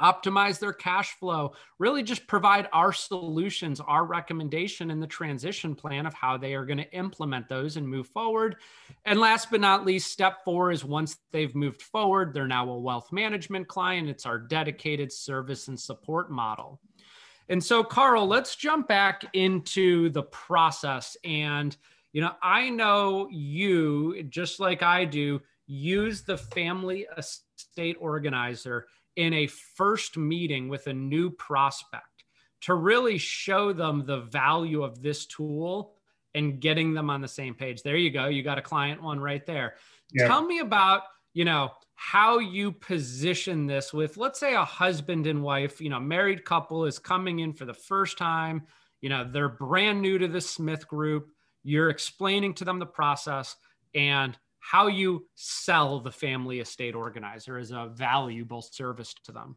optimize 0.01 0.59
their 0.59 0.73
cash 0.73 1.13
flow, 1.19 1.53
really 1.79 2.03
just 2.03 2.27
provide 2.27 2.67
our 2.73 2.91
solutions, 2.91 3.79
our 3.79 4.05
recommendation 4.05 4.91
and 4.91 5.01
the 5.01 5.07
transition 5.07 5.75
plan 5.75 6.05
of 6.05 6.13
how 6.13 6.37
they 6.37 6.53
are 6.53 6.65
going 6.65 6.77
to 6.77 6.91
implement 6.93 7.47
those 7.47 7.77
and 7.77 7.87
move 7.87 8.07
forward. 8.07 8.57
And 9.05 9.19
last 9.19 9.49
but 9.51 9.61
not 9.61 9.85
least, 9.85 10.11
step 10.11 10.43
four 10.43 10.71
is 10.71 10.83
once 10.83 11.17
they've 11.31 11.55
moved 11.55 11.81
forward, 11.81 12.33
they're 12.33 12.47
now 12.47 12.69
a 12.69 12.79
wealth 12.79 13.11
management 13.11 13.67
client. 13.67 14.09
It's 14.09 14.25
our 14.25 14.37
dedicated 14.37 15.11
service 15.11 15.67
and 15.67 15.79
support 15.79 16.29
model. 16.29 16.79
And 17.47 17.63
so, 17.63 17.83
Carl, 17.83 18.25
let's 18.27 18.55
jump 18.55 18.87
back 18.87 19.23
into 19.33 20.09
the 20.09 20.23
process. 20.23 21.15
And, 21.23 21.75
you 22.11 22.21
know, 22.21 22.31
I 22.41 22.69
know 22.69 23.27
you, 23.29 24.23
just 24.23 24.59
like 24.59 24.81
I 24.81 25.05
do, 25.05 25.41
use 25.67 26.21
the 26.23 26.37
family 26.37 27.07
estate 27.17 27.97
organizer 27.99 28.87
in 29.15 29.33
a 29.33 29.47
first 29.47 30.17
meeting 30.17 30.67
with 30.67 30.87
a 30.87 30.93
new 30.93 31.29
prospect 31.29 32.23
to 32.61 32.73
really 32.73 33.17
show 33.17 33.73
them 33.73 34.05
the 34.05 34.21
value 34.21 34.83
of 34.83 35.01
this 35.01 35.25
tool 35.25 35.93
and 36.33 36.59
getting 36.59 36.93
them 36.93 37.09
on 37.09 37.21
the 37.21 37.27
same 37.27 37.53
page. 37.53 37.81
There 37.81 37.95
you 37.95 38.11
go. 38.11 38.27
You 38.27 38.43
got 38.43 38.57
a 38.57 38.61
client 38.61 39.01
one 39.01 39.19
right 39.19 39.45
there. 39.45 39.75
Yeah. 40.11 40.27
Tell 40.27 40.45
me 40.45 40.59
about, 40.59 41.03
you 41.33 41.45
know, 41.45 41.71
how 41.95 42.39
you 42.39 42.71
position 42.71 43.65
this 43.65 43.93
with 43.93 44.17
let's 44.17 44.39
say 44.39 44.53
a 44.53 44.65
husband 44.65 45.25
and 45.27 45.41
wife 45.41 45.79
you 45.79 45.89
know 45.89 45.99
married 45.99 46.43
couple 46.43 46.85
is 46.85 46.99
coming 46.99 47.39
in 47.39 47.53
for 47.53 47.63
the 47.63 47.73
first 47.73 48.17
time 48.17 48.61
you 49.01 49.09
know 49.09 49.23
they're 49.23 49.49
brand 49.49 50.01
new 50.01 50.17
to 50.17 50.27
the 50.27 50.41
smith 50.41 50.85
group 50.87 51.29
you're 51.63 51.89
explaining 51.89 52.53
to 52.53 52.65
them 52.65 52.79
the 52.79 52.85
process 52.85 53.55
and 53.95 54.37
how 54.71 54.87
you 54.87 55.25
sell 55.35 55.99
the 55.99 56.11
family 56.11 56.59
estate 56.59 56.95
organizer 56.95 57.57
as 57.57 57.71
a 57.71 57.91
valuable 57.93 58.61
service 58.61 59.13
to 59.23 59.31
them 59.31 59.55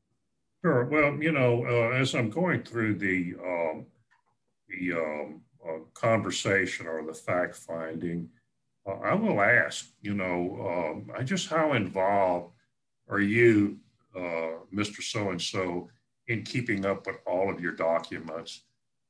sure 0.64 0.84
well 0.86 1.16
you 1.22 1.32
know 1.32 1.64
uh, 1.66 1.94
as 1.94 2.14
i'm 2.14 2.30
going 2.30 2.62
through 2.62 2.94
the 2.94 3.34
um, 3.44 3.86
the 4.68 4.92
um, 4.92 5.40
uh, 5.66 5.78
conversation 5.94 6.86
or 6.86 7.04
the 7.04 7.14
fact 7.14 7.54
finding 7.56 8.28
uh, 8.88 8.98
I 9.04 9.14
will 9.14 9.40
ask, 9.40 9.90
you 10.00 10.14
know, 10.14 10.94
um, 10.96 11.10
I 11.16 11.22
just 11.22 11.48
how 11.48 11.74
involved 11.74 12.54
are 13.08 13.20
you, 13.20 13.78
uh, 14.16 14.64
Mr. 14.74 15.02
So 15.02 15.30
and 15.30 15.40
so, 15.40 15.88
in 16.28 16.42
keeping 16.42 16.86
up 16.86 17.06
with 17.06 17.16
all 17.26 17.52
of 17.52 17.60
your 17.60 17.72
documents? 17.72 18.62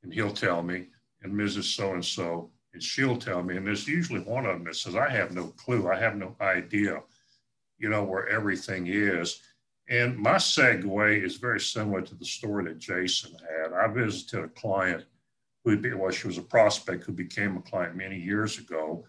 And 0.03 0.13
he'll 0.13 0.33
tell 0.33 0.63
me, 0.63 0.87
and 1.23 1.33
Mrs. 1.33 1.65
So 1.75 1.93
and 1.95 2.05
so, 2.05 2.51
and 2.79 2.83
she'll 2.85 3.17
tell 3.17 3.43
me. 3.43 3.57
And 3.57 3.67
there's 3.67 3.89
usually 3.89 4.21
one 4.21 4.47
of 4.47 4.53
them 4.53 4.65
that 4.65 4.77
says, 4.77 4.95
I 4.95 5.11
have 5.11 5.33
no 5.33 5.49
clue, 5.49 5.91
I 5.91 5.99
have 5.99 6.15
no 6.15 6.37
idea, 6.41 7.03
you 7.77 7.89
know, 7.89 8.05
where 8.05 8.29
everything 8.29 8.87
is. 8.87 9.41
And 9.91 10.17
my 10.17 10.37
segue 10.37 11.25
is 11.25 11.39
very 11.39 11.59
similar 11.59 12.03
to 12.03 12.15
the 12.15 12.25
story 12.25 12.65
that 12.67 12.79
Jason 12.79 13.33
had. 13.33 13.73
I 13.73 13.89
visited 13.89 14.45
a 14.45 14.49
client 14.49 15.05
who, 15.65 15.77
well, 15.97 16.13
she 16.13 16.29
was 16.29 16.39
a 16.39 16.43
prospect 16.43 17.05
who 17.05 17.13
became 17.13 17.57
a 17.57 17.63
client 17.63 17.97
many 17.97 18.17
years 18.17 18.59
ago 18.59 19.05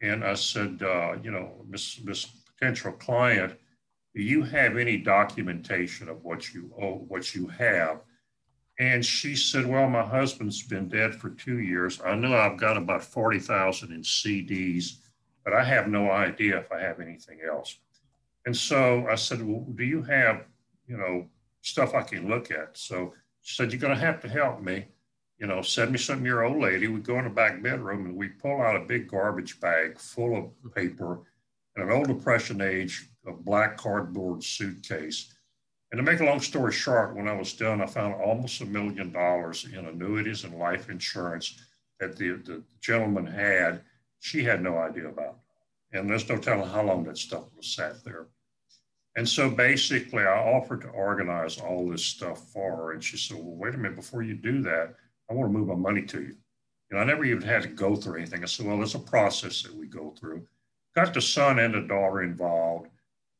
and 0.00 0.24
I 0.24 0.34
said, 0.34 0.82
uh, 0.82 1.16
you 1.22 1.30
know, 1.30 1.52
Miss, 1.68 2.00
Miss 2.02 2.24
potential 2.24 2.92
client, 2.92 3.54
do 4.14 4.22
you 4.22 4.42
have 4.42 4.76
any 4.76 4.96
documentation 4.96 6.08
of 6.08 6.24
what 6.24 6.52
you 6.52 6.72
owe, 6.80 7.04
what 7.08 7.34
you 7.34 7.46
have? 7.46 8.00
And 8.82 9.06
she 9.06 9.36
said, 9.36 9.64
well, 9.64 9.88
my 9.88 10.02
husband's 10.02 10.60
been 10.60 10.88
dead 10.88 11.14
for 11.14 11.30
two 11.30 11.60
years. 11.60 12.00
I 12.04 12.16
know 12.16 12.34
I've 12.34 12.58
got 12.58 12.76
about 12.76 13.04
40,000 13.04 13.92
in 13.92 14.02
CDs, 14.02 14.96
but 15.44 15.52
I 15.52 15.62
have 15.62 15.86
no 15.86 16.10
idea 16.10 16.58
if 16.58 16.72
I 16.72 16.80
have 16.80 16.98
anything 16.98 17.38
else. 17.48 17.78
And 18.44 18.56
so 18.56 19.06
I 19.08 19.14
said, 19.14 19.40
well, 19.40 19.64
do 19.76 19.84
you 19.84 20.02
have, 20.02 20.46
you 20.88 20.96
know, 20.96 21.28
stuff 21.60 21.94
I 21.94 22.02
can 22.02 22.28
look 22.28 22.50
at? 22.50 22.76
So 22.76 23.14
she 23.42 23.54
said, 23.54 23.70
you're 23.70 23.80
going 23.80 23.94
to 23.94 24.04
have 24.04 24.20
to 24.22 24.28
help 24.28 24.60
me 24.60 24.86
you 25.38 25.48
know, 25.48 25.60
70 25.60 25.98
something 25.98 26.24
year 26.24 26.42
old 26.42 26.62
lady. 26.62 26.86
We 26.86 27.00
go 27.00 27.18
in 27.18 27.24
the 27.24 27.30
back 27.30 27.60
bedroom 27.60 28.06
and 28.06 28.16
we 28.16 28.28
pull 28.28 28.62
out 28.62 28.76
a 28.76 28.84
big 28.84 29.08
garbage 29.08 29.58
bag 29.58 29.98
full 29.98 30.36
of 30.36 30.74
paper 30.74 31.22
and 31.74 31.84
an 31.84 31.90
old 31.90 32.06
Depression 32.06 32.60
age 32.60 33.08
black 33.40 33.76
cardboard 33.76 34.44
suitcase. 34.44 35.31
And 35.92 35.98
to 35.98 36.02
make 36.02 36.20
a 36.20 36.24
long 36.24 36.40
story 36.40 36.72
short, 36.72 37.14
when 37.14 37.28
I 37.28 37.34
was 37.34 37.52
done, 37.52 37.82
I 37.82 37.86
found 37.86 38.14
almost 38.14 38.62
a 38.62 38.66
million 38.66 39.12
dollars 39.12 39.66
in 39.70 39.86
annuities 39.86 40.44
and 40.44 40.58
life 40.58 40.88
insurance 40.88 41.60
that 42.00 42.16
the, 42.16 42.30
the 42.44 42.62
gentleman 42.80 43.26
had. 43.26 43.82
She 44.18 44.42
had 44.42 44.62
no 44.62 44.78
idea 44.78 45.08
about. 45.08 45.38
And 45.92 46.08
there's 46.08 46.28
no 46.28 46.38
telling 46.38 46.68
how 46.68 46.82
long 46.82 47.04
that 47.04 47.18
stuff 47.18 47.44
was 47.54 47.66
sat 47.66 48.02
there. 48.04 48.26
And 49.16 49.28
so 49.28 49.50
basically, 49.50 50.22
I 50.22 50.38
offered 50.38 50.80
to 50.80 50.88
organize 50.88 51.58
all 51.58 51.90
this 51.90 52.04
stuff 52.04 52.50
for 52.50 52.74
her. 52.74 52.92
And 52.92 53.04
she 53.04 53.18
said, 53.18 53.36
Well, 53.36 53.56
wait 53.56 53.74
a 53.74 53.76
minute, 53.76 53.96
before 53.96 54.22
you 54.22 54.34
do 54.34 54.62
that, 54.62 54.94
I 55.30 55.34
want 55.34 55.52
to 55.52 55.58
move 55.58 55.68
my 55.68 55.74
money 55.74 56.02
to 56.02 56.22
you. 56.22 56.36
You 56.92 56.98
know, 56.98 56.98
I 56.98 57.04
never 57.04 57.24
even 57.24 57.42
had 57.42 57.62
to 57.62 57.68
go 57.68 57.96
through 57.96 58.18
anything. 58.18 58.42
I 58.42 58.46
said, 58.46 58.66
well, 58.66 58.76
there's 58.76 58.94
a 58.94 58.98
process 58.98 59.62
that 59.62 59.74
we 59.74 59.86
go 59.86 60.14
through. 60.18 60.46
Got 60.94 61.14
the 61.14 61.22
son 61.22 61.58
and 61.58 61.72
the 61.72 61.80
daughter 61.80 62.22
involved. 62.22 62.88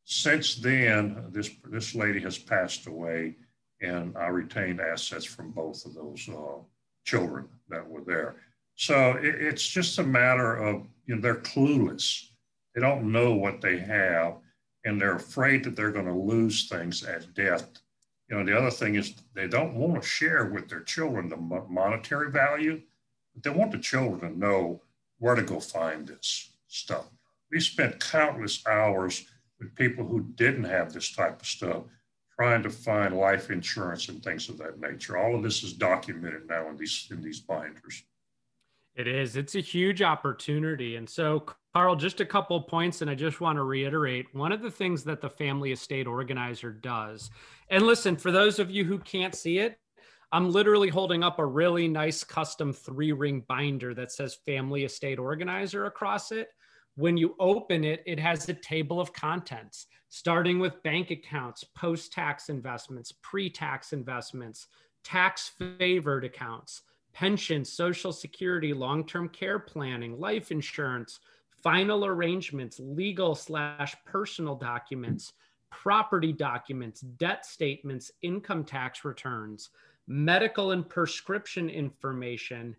Since 0.05 0.55
then, 0.55 1.25
this 1.29 1.49
this 1.69 1.95
lady 1.95 2.19
has 2.21 2.37
passed 2.37 2.87
away, 2.87 3.35
and 3.81 4.17
I 4.17 4.27
retained 4.27 4.81
assets 4.81 5.25
from 5.25 5.51
both 5.51 5.85
of 5.85 5.93
those 5.93 6.27
uh, 6.29 6.61
children 7.05 7.47
that 7.69 7.87
were 7.87 8.03
there. 8.03 8.35
So 8.75 9.11
it, 9.11 9.35
it's 9.35 9.67
just 9.67 9.99
a 9.99 10.03
matter 10.03 10.55
of 10.55 10.87
you 11.05 11.15
know 11.15 11.21
they're 11.21 11.35
clueless. 11.35 12.27
They 12.75 12.81
don't 12.81 13.11
know 13.11 13.33
what 13.33 13.61
they 13.61 13.77
have, 13.77 14.37
and 14.83 14.99
they're 14.99 15.15
afraid 15.15 15.63
that 15.63 15.75
they're 15.75 15.91
going 15.91 16.07
to 16.07 16.13
lose 16.13 16.67
things 16.67 17.03
at 17.03 17.33
death 17.33 17.69
you 18.33 18.39
know, 18.39 18.45
the 18.45 18.57
other 18.57 18.71
thing 18.71 18.95
is 18.95 19.13
they 19.35 19.47
don't 19.47 19.75
want 19.75 20.01
to 20.01 20.07
share 20.07 20.45
with 20.45 20.69
their 20.69 20.81
children 20.81 21.29
the 21.29 21.37
monetary 21.37 22.31
value, 22.31 22.81
but 23.33 23.43
they 23.43 23.49
want 23.49 23.71
the 23.71 23.77
children 23.77 24.19
to 24.21 24.39
know 24.39 24.81
where 25.19 25.35
to 25.35 25.43
go 25.43 25.59
find 25.59 26.07
this 26.07 26.51
stuff. 26.67 27.05
We 27.51 27.59
spent 27.59 27.99
countless 27.99 28.65
hours 28.65 29.25
with 29.59 29.75
people 29.75 30.05
who 30.05 30.21
didn't 30.35 30.65
have 30.65 30.91
this 30.91 31.13
type 31.13 31.41
of 31.41 31.47
stuff 31.47 31.83
trying 32.39 32.63
to 32.63 32.69
find 32.69 33.15
life 33.15 33.51
insurance 33.51 34.09
and 34.09 34.23
things 34.23 34.49
of 34.49 34.57
that 34.57 34.79
nature. 34.79 35.17
All 35.17 35.35
of 35.35 35.43
this 35.43 35.63
is 35.63 35.73
documented 35.73 36.47
now 36.47 36.69
in 36.69 36.77
these 36.77 37.07
in 37.11 37.21
these 37.21 37.39
binders. 37.39 38.03
It 38.95 39.07
is. 39.07 39.35
It's 39.35 39.55
a 39.55 39.59
huge 39.59 40.03
opportunity. 40.03 40.97
And 40.97 41.09
so, 41.09 41.45
Carl, 41.73 41.95
just 41.95 42.21
a 42.21 42.25
couple 42.25 42.61
points, 42.61 43.01
and 43.01 43.09
I 43.09 43.15
just 43.15 43.41
want 43.41 43.57
to 43.57 43.63
reiterate 43.63 44.27
one 44.33 44.51
of 44.51 44.61
the 44.61 44.69
things 44.69 45.03
that 45.05 45.19
the 45.19 45.31
family 45.31 45.71
estate 45.71 46.05
organizer 46.05 46.71
does. 46.71 47.31
And 47.69 47.87
listen, 47.87 48.15
for 48.15 48.31
those 48.31 48.59
of 48.59 48.69
you 48.69 48.85
who 48.85 48.99
can't 48.99 49.33
see 49.33 49.57
it, 49.57 49.79
I'm 50.31 50.51
literally 50.51 50.89
holding 50.89 51.23
up 51.23 51.39
a 51.39 51.45
really 51.45 51.87
nice 51.87 52.23
custom 52.23 52.71
three 52.71 53.11
ring 53.11 53.43
binder 53.47 53.95
that 53.95 54.11
says 54.11 54.37
family 54.45 54.83
estate 54.83 55.17
organizer 55.17 55.85
across 55.85 56.31
it. 56.31 56.49
When 56.95 57.17
you 57.17 57.35
open 57.39 57.83
it, 57.83 58.03
it 58.05 58.19
has 58.19 58.47
a 58.49 58.53
table 58.53 58.99
of 58.99 59.13
contents 59.13 59.87
starting 60.09 60.59
with 60.59 60.83
bank 60.83 61.09
accounts, 61.09 61.63
post 61.63 62.13
tax 62.13 62.49
investments, 62.49 63.11
pre 63.23 63.49
tax 63.49 63.93
investments, 63.93 64.67
tax 65.03 65.51
favored 65.57 66.23
accounts, 66.23 66.83
pensions, 67.13 67.71
social 67.71 68.11
security, 68.11 68.73
long 68.73 69.07
term 69.07 69.27
care 69.29 69.57
planning, 69.57 70.19
life 70.19 70.51
insurance, 70.51 71.19
final 71.63 72.05
arrangements, 72.05 72.79
legal 72.79 73.33
slash 73.33 73.95
personal 74.05 74.55
documents, 74.55 75.33
property 75.71 76.31
documents, 76.31 77.01
debt 77.01 77.43
statements, 77.43 78.11
income 78.21 78.63
tax 78.63 79.03
returns, 79.03 79.69
medical 80.05 80.71
and 80.71 80.87
prescription 80.87 81.69
information, 81.69 82.75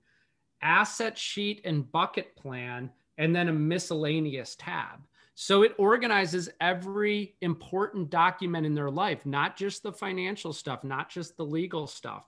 asset 0.62 1.18
sheet 1.18 1.61
and 1.64 1.90
bucket 1.90 2.37
plan, 2.37 2.90
and 3.18 3.35
then 3.35 3.49
a 3.49 3.52
miscellaneous 3.52 4.56
tab. 4.56 5.00
So 5.35 5.62
it 5.62 5.75
organizes 5.78 6.49
every 6.61 7.35
important 7.40 8.11
document 8.11 8.66
in 8.66 8.75
their 8.75 8.90
life, 8.90 9.26
not 9.26 9.56
just 9.56 9.83
the 9.83 9.92
financial 9.92 10.52
stuff, 10.52 10.85
not 10.85 11.09
just 11.11 11.37
the 11.37 11.44
legal 11.44 11.87
stuff. 11.87 12.25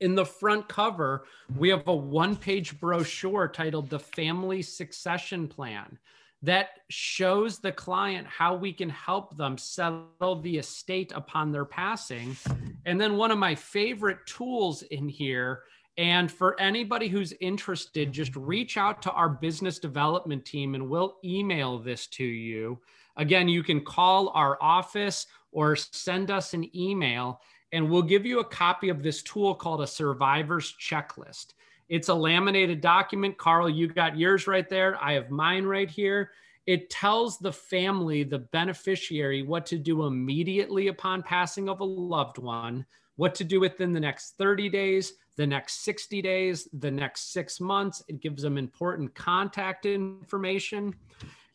In 0.00 0.16
the 0.16 0.24
front 0.24 0.68
cover, 0.68 1.26
we 1.56 1.68
have 1.68 1.86
a 1.86 1.94
one 1.94 2.34
page 2.34 2.78
brochure 2.80 3.46
titled 3.46 3.88
The 3.88 4.00
Family 4.00 4.62
Succession 4.62 5.46
Plan 5.46 5.98
that 6.42 6.80
shows 6.90 7.58
the 7.58 7.72
client 7.72 8.26
how 8.26 8.54
we 8.54 8.72
can 8.72 8.90
help 8.90 9.36
them 9.36 9.56
settle 9.56 10.40
the 10.42 10.58
estate 10.58 11.12
upon 11.14 11.52
their 11.52 11.64
passing. 11.64 12.36
And 12.84 13.00
then 13.00 13.16
one 13.16 13.30
of 13.30 13.38
my 13.38 13.54
favorite 13.54 14.26
tools 14.26 14.82
in 14.82 15.08
here 15.08 15.62
and 15.96 16.30
for 16.30 16.58
anybody 16.60 17.08
who's 17.08 17.32
interested, 17.40 18.12
just 18.12 18.34
reach 18.34 18.76
out 18.76 19.00
to 19.02 19.12
our 19.12 19.28
business 19.28 19.78
development 19.78 20.44
team 20.44 20.74
and 20.74 20.88
we'll 20.88 21.16
email 21.24 21.78
this 21.78 22.06
to 22.08 22.24
you. 22.24 22.78
Again, 23.16 23.48
you 23.48 23.62
can 23.62 23.84
call 23.84 24.30
our 24.30 24.58
office 24.60 25.26
or 25.52 25.76
send 25.76 26.32
us 26.32 26.52
an 26.52 26.68
email, 26.76 27.40
and 27.70 27.88
we'll 27.88 28.02
give 28.02 28.26
you 28.26 28.40
a 28.40 28.44
copy 28.44 28.88
of 28.88 29.04
this 29.04 29.22
tool 29.22 29.54
called 29.54 29.82
a 29.82 29.86
survivor's 29.86 30.74
checklist. 30.80 31.54
It's 31.88 32.08
a 32.08 32.14
laminated 32.14 32.80
document. 32.80 33.38
Carl, 33.38 33.70
you 33.70 33.86
got 33.86 34.18
yours 34.18 34.48
right 34.48 34.68
there. 34.68 34.98
I 35.00 35.12
have 35.12 35.30
mine 35.30 35.64
right 35.64 35.88
here. 35.88 36.32
It 36.66 36.90
tells 36.90 37.38
the 37.38 37.52
family, 37.52 38.24
the 38.24 38.38
beneficiary, 38.38 39.42
what 39.42 39.66
to 39.66 39.78
do 39.78 40.06
immediately 40.06 40.88
upon 40.88 41.22
passing 41.22 41.68
of 41.68 41.80
a 41.80 41.84
loved 41.84 42.38
one, 42.38 42.86
what 43.16 43.34
to 43.36 43.44
do 43.44 43.60
within 43.60 43.92
the 43.92 44.00
next 44.00 44.34
30 44.38 44.68
days, 44.68 45.12
the 45.36 45.46
next 45.46 45.84
60 45.84 46.22
days, 46.22 46.68
the 46.72 46.90
next 46.90 47.32
six 47.32 47.60
months. 47.60 48.02
It 48.08 48.20
gives 48.20 48.42
them 48.42 48.58
important 48.58 49.14
contact 49.14 49.86
information. 49.86 50.94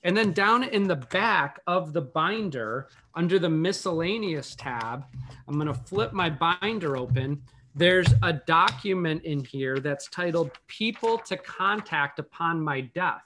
And 0.04 0.16
then 0.16 0.32
down 0.32 0.64
in 0.64 0.88
the 0.88 0.96
back 0.96 1.60
of 1.68 1.92
the 1.92 2.02
binder, 2.02 2.88
under 3.16 3.38
the 3.38 3.50
miscellaneous 3.50 4.56
tab, 4.56 5.06
I'm 5.48 5.56
going 5.56 5.68
to 5.68 5.74
flip 5.74 6.14
my 6.14 6.30
binder 6.30 6.96
open. 6.96 7.42
There's 7.76 8.08
a 8.24 8.34
document 8.34 9.24
in 9.24 9.44
here 9.44 9.80
that's 9.80 10.08
titled 10.10 10.52
People 10.68 11.18
to 11.20 11.38
Contact 11.38 12.20
Upon 12.20 12.62
My 12.62 12.82
Death. 12.82 13.24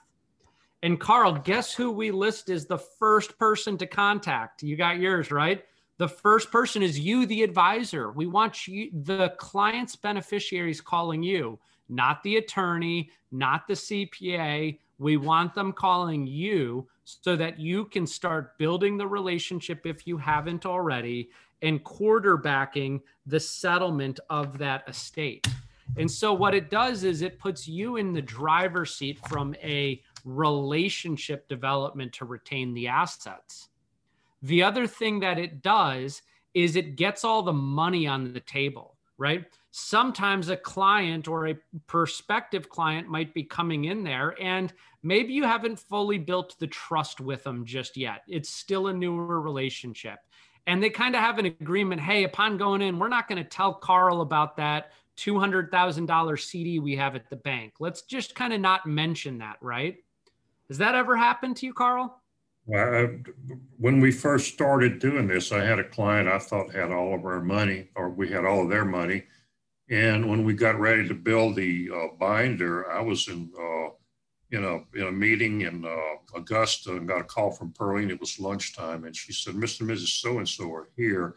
And 0.82 1.00
Carl, 1.00 1.32
guess 1.32 1.72
who 1.72 1.90
we 1.90 2.10
list 2.10 2.50
as 2.50 2.66
the 2.66 2.78
first 2.78 3.38
person 3.38 3.78
to 3.78 3.86
contact? 3.86 4.62
You 4.62 4.76
got 4.76 4.98
yours, 4.98 5.30
right? 5.30 5.64
The 5.98 6.08
first 6.08 6.50
person 6.50 6.82
is 6.82 6.98
you, 6.98 7.24
the 7.24 7.42
advisor. 7.42 8.10
We 8.10 8.26
want 8.26 8.66
you, 8.66 8.90
the 8.92 9.34
client's 9.38 9.94
beneficiaries 9.94 10.80
calling 10.80 11.22
you, 11.22 11.58
not 11.88 12.22
the 12.22 12.36
attorney, 12.36 13.10
not 13.30 13.68
the 13.68 13.74
CPA. 13.74 14.78
We 14.98 15.16
want 15.16 15.54
them 15.54 15.72
calling 15.72 16.26
you 16.26 16.88
so 17.04 17.36
that 17.36 17.60
you 17.60 17.84
can 17.84 18.06
start 18.06 18.58
building 18.58 18.96
the 18.96 19.06
relationship 19.06 19.86
if 19.86 20.06
you 20.06 20.16
haven't 20.16 20.66
already 20.66 21.30
and 21.62 21.82
quarterbacking 21.84 23.00
the 23.26 23.40
settlement 23.40 24.18
of 24.30 24.58
that 24.58 24.82
estate. 24.88 25.46
And 25.96 26.10
so, 26.10 26.32
what 26.32 26.54
it 26.54 26.70
does 26.70 27.04
is 27.04 27.22
it 27.22 27.38
puts 27.38 27.68
you 27.68 27.96
in 27.96 28.12
the 28.12 28.22
driver's 28.22 28.94
seat 28.94 29.18
from 29.28 29.54
a 29.62 30.02
relationship 30.24 31.46
development 31.48 32.12
to 32.14 32.24
retain 32.24 32.74
the 32.74 32.88
assets. 32.88 33.68
The 34.44 34.62
other 34.62 34.86
thing 34.86 35.20
that 35.20 35.38
it 35.38 35.62
does 35.62 36.20
is 36.52 36.76
it 36.76 36.96
gets 36.96 37.24
all 37.24 37.42
the 37.42 37.52
money 37.54 38.06
on 38.06 38.34
the 38.34 38.40
table, 38.40 38.98
right? 39.16 39.46
Sometimes 39.70 40.50
a 40.50 40.56
client 40.56 41.26
or 41.26 41.48
a 41.48 41.56
prospective 41.86 42.68
client 42.68 43.08
might 43.08 43.32
be 43.32 43.42
coming 43.42 43.86
in 43.86 44.04
there 44.04 44.36
and 44.38 44.70
maybe 45.02 45.32
you 45.32 45.44
haven't 45.44 45.80
fully 45.80 46.18
built 46.18 46.56
the 46.58 46.66
trust 46.66 47.22
with 47.22 47.42
them 47.42 47.64
just 47.64 47.96
yet. 47.96 48.20
It's 48.28 48.50
still 48.50 48.88
a 48.88 48.92
newer 48.92 49.40
relationship. 49.40 50.18
And 50.66 50.82
they 50.82 50.90
kind 50.90 51.14
of 51.14 51.22
have 51.22 51.38
an 51.38 51.46
agreement 51.46 52.02
hey, 52.02 52.24
upon 52.24 52.58
going 52.58 52.82
in, 52.82 52.98
we're 52.98 53.08
not 53.08 53.28
going 53.28 53.42
to 53.42 53.48
tell 53.48 53.72
Carl 53.72 54.20
about 54.20 54.58
that 54.58 54.92
$200,000 55.16 56.38
CD 56.38 56.80
we 56.80 56.96
have 56.96 57.16
at 57.16 57.30
the 57.30 57.36
bank. 57.36 57.76
Let's 57.80 58.02
just 58.02 58.34
kind 58.34 58.52
of 58.52 58.60
not 58.60 58.84
mention 58.84 59.38
that, 59.38 59.56
right? 59.62 59.96
Has 60.68 60.76
that 60.78 60.94
ever 60.94 61.16
happened 61.16 61.56
to 61.56 61.66
you, 61.66 61.72
Carl? 61.72 62.20
Well, 62.66 62.94
I, 62.94 63.18
when 63.76 64.00
we 64.00 64.10
first 64.10 64.54
started 64.54 64.98
doing 64.98 65.26
this, 65.26 65.52
I 65.52 65.62
had 65.62 65.78
a 65.78 65.84
client 65.88 66.28
I 66.28 66.38
thought 66.38 66.74
had 66.74 66.90
all 66.90 67.14
of 67.14 67.24
our 67.24 67.40
money, 67.42 67.88
or 67.94 68.08
we 68.08 68.28
had 68.30 68.46
all 68.46 68.62
of 68.62 68.70
their 68.70 68.86
money. 68.86 69.24
And 69.90 70.30
when 70.30 70.44
we 70.44 70.54
got 70.54 70.80
ready 70.80 71.06
to 71.06 71.14
build 71.14 71.56
the 71.56 71.90
uh, 71.94 72.16
binder, 72.18 72.90
I 72.90 73.02
was 73.02 73.28
in, 73.28 73.52
uh, 73.58 73.90
in, 74.50 74.64
a, 74.64 74.98
in 74.98 75.08
a 75.08 75.12
meeting 75.12 75.60
in 75.60 75.84
uh, 75.84 76.38
Augusta 76.38 76.96
and 76.96 77.06
got 77.06 77.20
a 77.20 77.24
call 77.24 77.50
from 77.50 77.72
Pearline. 77.72 78.10
It 78.10 78.20
was 78.20 78.40
lunchtime. 78.40 79.04
And 79.04 79.14
she 79.14 79.34
said, 79.34 79.54
Mr. 79.54 79.82
and 79.82 79.90
Mrs. 79.90 80.20
So 80.20 80.38
and 80.38 80.48
so 80.48 80.72
are 80.72 80.88
here. 80.96 81.36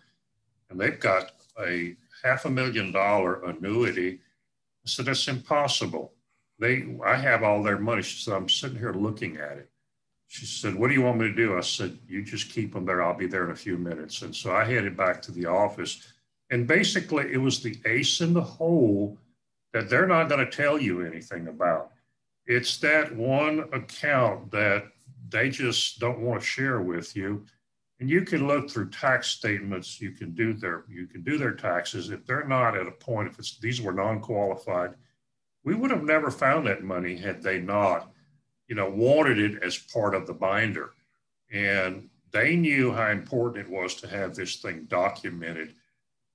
And 0.69 0.79
they've 0.79 0.99
got 0.99 1.31
a 1.61 1.97
half 2.23 2.45
a 2.45 2.49
million 2.49 2.93
dollar 2.93 3.43
annuity. 3.43 4.21
I 4.85 4.89
said, 4.89 5.05
That's 5.05 5.27
impossible. 5.27 6.13
They, 6.57 6.97
I 7.05 7.17
have 7.17 7.43
all 7.43 7.61
their 7.63 7.77
money. 7.77 8.01
She 8.01 8.23
said, 8.23 8.33
I'm 8.33 8.47
sitting 8.47 8.79
here 8.79 8.93
looking 8.93 9.37
at 9.37 9.57
it 9.57 9.69
she 10.27 10.45
said, 10.45 10.75
What 10.75 10.89
do 10.89 10.93
you 10.93 11.01
want 11.01 11.19
me 11.19 11.27
to 11.27 11.33
do? 11.33 11.57
I 11.57 11.61
said, 11.61 11.97
You 12.07 12.21
just 12.21 12.51
keep 12.51 12.73
them 12.73 12.85
there. 12.85 13.01
I'll 13.01 13.17
be 13.17 13.27
there 13.27 13.45
in 13.45 13.51
a 13.51 13.55
few 13.55 13.77
minutes. 13.77 14.21
And 14.21 14.35
so 14.35 14.53
I 14.53 14.65
headed 14.65 14.95
back 14.95 15.21
to 15.23 15.31
the 15.31 15.45
office. 15.45 16.13
And 16.51 16.67
basically, 16.67 17.31
it 17.31 17.37
was 17.37 17.61
the 17.61 17.77
ace 17.85 18.21
in 18.21 18.33
the 18.33 18.41
hole 18.41 19.17
that 19.73 19.89
they're 19.89 20.07
not 20.07 20.29
going 20.29 20.45
to 20.45 20.51
tell 20.51 20.79
you 20.79 21.01
anything 21.01 21.47
about. 21.47 21.91
It's 22.45 22.77
that 22.77 23.13
one 23.15 23.65
account 23.73 24.51
that 24.51 24.85
they 25.29 25.49
just 25.49 25.99
don't 25.99 26.19
want 26.19 26.41
to 26.41 26.45
share 26.45 26.81
with 26.81 27.15
you. 27.15 27.45
And 27.99 28.09
you 28.09 28.21
can 28.21 28.47
look 28.47 28.69
through 28.69 28.89
tax 28.91 29.27
statements. 29.27 29.99
You 29.99 30.11
can 30.11 30.31
do 30.33 30.53
their 30.53 30.83
you 30.87 31.07
can 31.07 31.23
do 31.23 31.37
their 31.37 31.53
taxes. 31.53 32.09
If 32.09 32.25
they're 32.25 32.47
not 32.47 32.77
at 32.77 32.87
a 32.87 32.91
point, 32.91 33.29
if 33.29 33.39
it's 33.39 33.57
these 33.59 33.81
were 33.81 33.93
non-qualified, 33.93 34.93
we 35.63 35.73
would 35.73 35.91
have 35.91 36.03
never 36.03 36.29
found 36.29 36.67
that 36.67 36.83
money 36.83 37.17
had 37.17 37.41
they 37.41 37.59
not 37.59 38.11
you 38.67 38.75
know, 38.75 38.89
wanted 38.89 39.39
it 39.39 39.63
as 39.63 39.77
part 39.77 40.13
of 40.13 40.27
the 40.27 40.33
binder. 40.33 40.91
And 41.51 42.09
they 42.31 42.55
knew 42.55 42.91
how 42.91 43.09
important 43.09 43.65
it 43.65 43.71
was 43.71 43.95
to 43.95 44.07
have 44.07 44.35
this 44.35 44.57
thing 44.57 44.85
documented, 44.89 45.73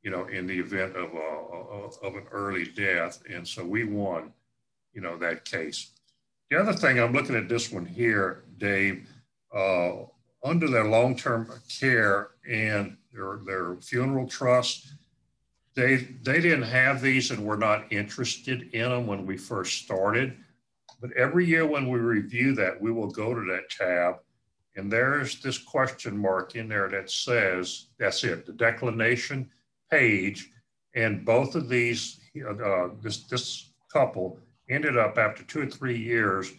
you 0.02 0.10
know, 0.10 0.24
in 0.26 0.46
the 0.46 0.58
event 0.58 0.96
of, 0.96 1.12
a, 1.12 2.06
of 2.06 2.16
an 2.16 2.24
early 2.30 2.64
death. 2.64 3.22
And 3.30 3.46
so 3.46 3.64
we 3.64 3.84
won, 3.84 4.32
you 4.94 5.00
know, 5.00 5.16
that 5.18 5.44
case. 5.44 5.90
The 6.50 6.60
other 6.60 6.72
thing, 6.72 6.98
I'm 6.98 7.12
looking 7.12 7.36
at 7.36 7.48
this 7.48 7.70
one 7.70 7.86
here, 7.86 8.44
Dave, 8.58 9.08
uh, 9.54 9.92
under 10.44 10.68
their 10.68 10.84
long-term 10.84 11.50
care 11.68 12.30
and 12.48 12.96
their, 13.12 13.38
their 13.46 13.76
funeral 13.76 14.26
trust, 14.26 14.92
they, 15.74 15.96
they 16.22 16.40
didn't 16.40 16.64
have 16.64 17.00
these 17.00 17.30
and 17.30 17.44
were 17.44 17.56
not 17.56 17.90
interested 17.90 18.74
in 18.74 18.90
them 18.90 19.06
when 19.06 19.24
we 19.24 19.36
first 19.36 19.82
started. 19.84 20.36
But 21.02 21.12
every 21.12 21.44
year 21.44 21.66
when 21.66 21.90
we 21.90 21.98
review 21.98 22.54
that, 22.54 22.80
we 22.80 22.92
will 22.92 23.10
go 23.10 23.34
to 23.34 23.44
that 23.50 23.68
tab 23.68 24.20
and 24.76 24.90
there's 24.90 25.40
this 25.40 25.58
question 25.58 26.16
mark 26.16 26.56
in 26.56 26.68
there 26.68 26.88
that 26.88 27.10
says, 27.10 27.88
that's 27.98 28.24
it, 28.24 28.46
the 28.46 28.52
declination 28.52 29.50
page. 29.90 30.50
And 30.94 31.24
both 31.24 31.54
of 31.54 31.68
these, 31.68 32.20
uh, 32.48 32.88
this, 33.02 33.24
this 33.24 33.72
couple 33.92 34.38
ended 34.70 34.96
up 34.96 35.18
after 35.18 35.42
two 35.42 35.62
or 35.62 35.66
three 35.66 35.98
years 35.98 36.52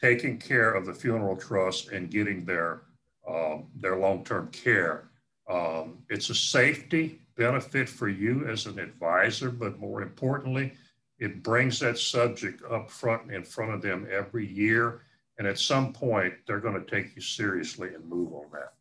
taking 0.00 0.38
care 0.38 0.72
of 0.72 0.86
the 0.86 0.94
funeral 0.94 1.36
trust 1.36 1.90
and 1.90 2.10
getting 2.10 2.44
their, 2.44 2.82
um, 3.28 3.68
their 3.80 3.96
long-term 3.96 4.48
care. 4.48 5.10
Um, 5.48 5.98
it's 6.08 6.30
a 6.30 6.34
safety 6.34 7.20
benefit 7.36 7.88
for 7.88 8.08
you 8.08 8.46
as 8.48 8.66
an 8.66 8.78
advisor, 8.80 9.50
but 9.50 9.78
more 9.78 10.02
importantly, 10.02 10.72
it 11.18 11.42
brings 11.42 11.80
that 11.80 11.98
subject 11.98 12.62
up 12.70 12.90
front 12.90 13.32
in 13.32 13.44
front 13.44 13.72
of 13.72 13.82
them 13.82 14.06
every 14.10 14.46
year. 14.46 15.02
And 15.38 15.46
at 15.46 15.58
some 15.58 15.92
point, 15.92 16.34
they're 16.46 16.60
going 16.60 16.82
to 16.82 16.90
take 16.90 17.14
you 17.14 17.22
seriously 17.22 17.94
and 17.94 18.04
move 18.08 18.32
on 18.32 18.46
that. 18.52 18.74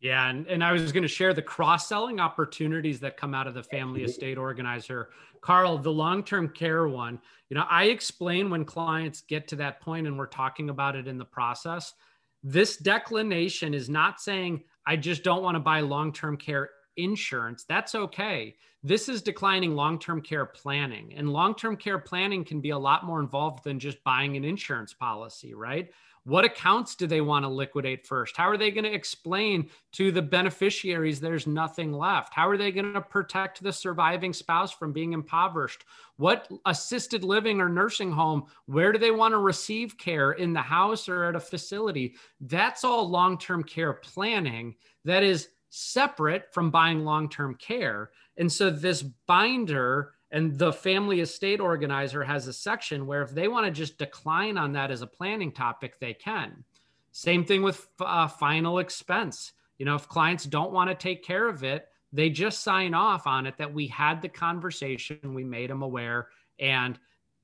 Yeah, 0.00 0.28
and, 0.28 0.46
and 0.48 0.62
I 0.62 0.72
was 0.72 0.92
going 0.92 1.02
to 1.02 1.08
share 1.08 1.32
the 1.32 1.40
cross 1.40 1.88
selling 1.88 2.20
opportunities 2.20 3.00
that 3.00 3.16
come 3.16 3.32
out 3.32 3.46
of 3.46 3.54
the 3.54 3.62
family 3.62 4.04
estate 4.04 4.36
organizer. 4.36 5.08
Carl, 5.40 5.78
the 5.78 5.90
long 5.90 6.22
term 6.22 6.48
care 6.50 6.88
one, 6.88 7.18
you 7.48 7.54
know, 7.54 7.64
I 7.70 7.84
explain 7.84 8.50
when 8.50 8.64
clients 8.64 9.22
get 9.22 9.48
to 9.48 9.56
that 9.56 9.80
point 9.80 10.06
and 10.06 10.18
we're 10.18 10.26
talking 10.26 10.68
about 10.68 10.94
it 10.94 11.08
in 11.08 11.16
the 11.16 11.24
process. 11.24 11.94
This 12.42 12.76
declination 12.76 13.72
is 13.72 13.88
not 13.88 14.20
saying, 14.20 14.64
I 14.86 14.96
just 14.96 15.22
don't 15.22 15.42
want 15.42 15.54
to 15.54 15.60
buy 15.60 15.80
long 15.80 16.12
term 16.12 16.36
care 16.36 16.70
insurance. 16.96 17.64
That's 17.64 17.94
okay. 17.94 18.56
This 18.82 19.08
is 19.08 19.22
declining 19.22 19.74
long 19.74 19.98
term 19.98 20.20
care 20.20 20.46
planning. 20.46 21.14
And 21.16 21.32
long 21.32 21.54
term 21.54 21.76
care 21.76 21.98
planning 21.98 22.44
can 22.44 22.60
be 22.60 22.70
a 22.70 22.78
lot 22.78 23.04
more 23.04 23.20
involved 23.20 23.64
than 23.64 23.78
just 23.78 24.02
buying 24.04 24.36
an 24.36 24.44
insurance 24.44 24.92
policy, 24.92 25.54
right? 25.54 25.90
What 26.26 26.46
accounts 26.46 26.94
do 26.94 27.06
they 27.06 27.20
want 27.20 27.44
to 27.44 27.50
liquidate 27.50 28.06
first? 28.06 28.34
How 28.34 28.48
are 28.48 28.56
they 28.56 28.70
going 28.70 28.84
to 28.84 28.94
explain 28.94 29.68
to 29.92 30.10
the 30.10 30.22
beneficiaries 30.22 31.20
there's 31.20 31.46
nothing 31.46 31.92
left? 31.92 32.32
How 32.32 32.48
are 32.48 32.56
they 32.56 32.72
going 32.72 32.94
to 32.94 33.00
protect 33.00 33.62
the 33.62 33.72
surviving 33.72 34.32
spouse 34.32 34.72
from 34.72 34.94
being 34.94 35.12
impoverished? 35.12 35.84
What 36.16 36.48
assisted 36.64 37.24
living 37.24 37.60
or 37.60 37.68
nursing 37.68 38.10
home, 38.10 38.44
where 38.64 38.90
do 38.90 38.98
they 38.98 39.10
want 39.10 39.32
to 39.32 39.38
receive 39.38 39.98
care 39.98 40.32
in 40.32 40.54
the 40.54 40.62
house 40.62 41.10
or 41.10 41.24
at 41.24 41.36
a 41.36 41.40
facility? 41.40 42.14
That's 42.40 42.84
all 42.84 43.06
long 43.06 43.36
term 43.36 43.62
care 43.62 43.92
planning 43.92 44.76
that 45.04 45.22
is 45.22 45.48
separate 45.74 46.52
from 46.52 46.70
buying 46.70 47.04
long 47.04 47.28
term 47.28 47.54
care. 47.56 48.10
And 48.36 48.50
so 48.50 48.70
this 48.70 49.02
binder 49.02 50.12
and 50.30 50.56
the 50.58 50.72
family 50.72 51.20
estate 51.20 51.60
organizer 51.60 52.22
has 52.22 52.46
a 52.46 52.52
section 52.52 53.06
where 53.06 53.22
if 53.22 53.30
they 53.30 53.48
want 53.48 53.66
to 53.66 53.72
just 53.72 53.98
decline 53.98 54.56
on 54.56 54.72
that 54.72 54.90
as 54.90 55.02
a 55.02 55.06
planning 55.06 55.52
topic, 55.52 55.98
they 55.98 56.14
can. 56.14 56.64
Same 57.12 57.44
thing 57.44 57.62
with 57.62 57.86
uh, 58.00 58.28
final 58.28 58.78
expense. 58.78 59.52
You 59.78 59.86
know, 59.86 59.96
if 59.96 60.08
clients 60.08 60.44
don't 60.44 60.72
want 60.72 60.90
to 60.90 60.96
take 60.96 61.24
care 61.24 61.48
of 61.48 61.64
it, 61.64 61.88
they 62.12 62.30
just 62.30 62.62
sign 62.62 62.94
off 62.94 63.26
on 63.26 63.46
it 63.46 63.56
that 63.58 63.74
we 63.74 63.88
had 63.88 64.22
the 64.22 64.28
conversation, 64.28 65.34
we 65.34 65.42
made 65.42 65.70
them 65.70 65.82
aware, 65.82 66.28
and 66.60 66.98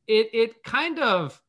it 0.06 0.30
it 0.32 0.62
kind 0.62 1.00
of 1.00 1.40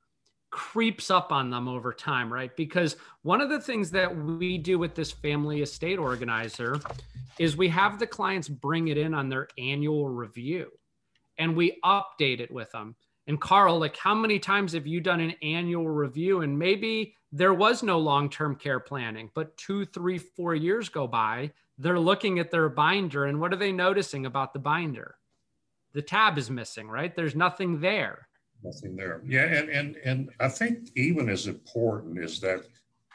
creeps 0.51 1.09
up 1.09 1.31
on 1.31 1.49
them 1.49 1.67
over 1.67 1.93
time, 1.93 2.31
right? 2.31 2.55
Because 2.55 2.97
one 3.23 3.41
of 3.41 3.49
the 3.49 3.59
things 3.59 3.89
that 3.91 4.15
we 4.15 4.57
do 4.57 4.77
with 4.77 4.93
this 4.93 5.11
family 5.11 5.61
estate 5.61 5.97
organizer 5.97 6.79
is 7.39 7.57
we 7.57 7.69
have 7.69 7.97
the 7.97 8.07
clients 8.07 8.47
bring 8.47 8.89
it 8.89 8.97
in 8.97 9.13
on 9.13 9.29
their 9.29 9.47
annual 9.57 10.09
review 10.09 10.69
and 11.37 11.55
we 11.55 11.79
update 11.83 12.39
it 12.39 12.51
with 12.51 12.69
them. 12.71 12.95
And 13.27 13.39
Carl, 13.39 13.79
like 13.79 13.95
how 13.95 14.13
many 14.13 14.39
times 14.39 14.73
have 14.73 14.85
you 14.85 14.99
done 14.99 15.21
an 15.21 15.35
annual 15.41 15.87
review 15.87 16.41
and 16.41 16.57
maybe 16.59 17.15
there 17.31 17.53
was 17.53 17.81
no 17.81 17.97
long-term 17.97 18.55
care 18.57 18.79
planning, 18.79 19.31
but 19.33 19.55
two, 19.55 19.85
three, 19.85 20.17
four 20.17 20.53
years 20.53 20.89
go 20.89 21.07
by, 21.07 21.51
they're 21.77 21.99
looking 21.99 22.39
at 22.39 22.51
their 22.51 22.67
binder 22.67 23.25
and 23.25 23.39
what 23.39 23.53
are 23.53 23.57
they 23.57 23.71
noticing 23.71 24.25
about 24.25 24.53
the 24.53 24.59
binder? 24.59 25.15
The 25.93 26.01
tab 26.01 26.37
is 26.37 26.49
missing, 26.49 26.89
right? 26.89 27.15
There's 27.15 27.35
nothing 27.35 27.79
there. 27.79 28.27
Nothing 28.63 28.95
there. 28.95 29.21
Yeah, 29.25 29.45
and 29.45 29.69
and 29.69 29.95
and 30.03 30.29
I 30.39 30.47
think 30.47 30.89
even 30.95 31.29
as 31.29 31.47
important 31.47 32.19
is 32.19 32.39
that 32.41 32.61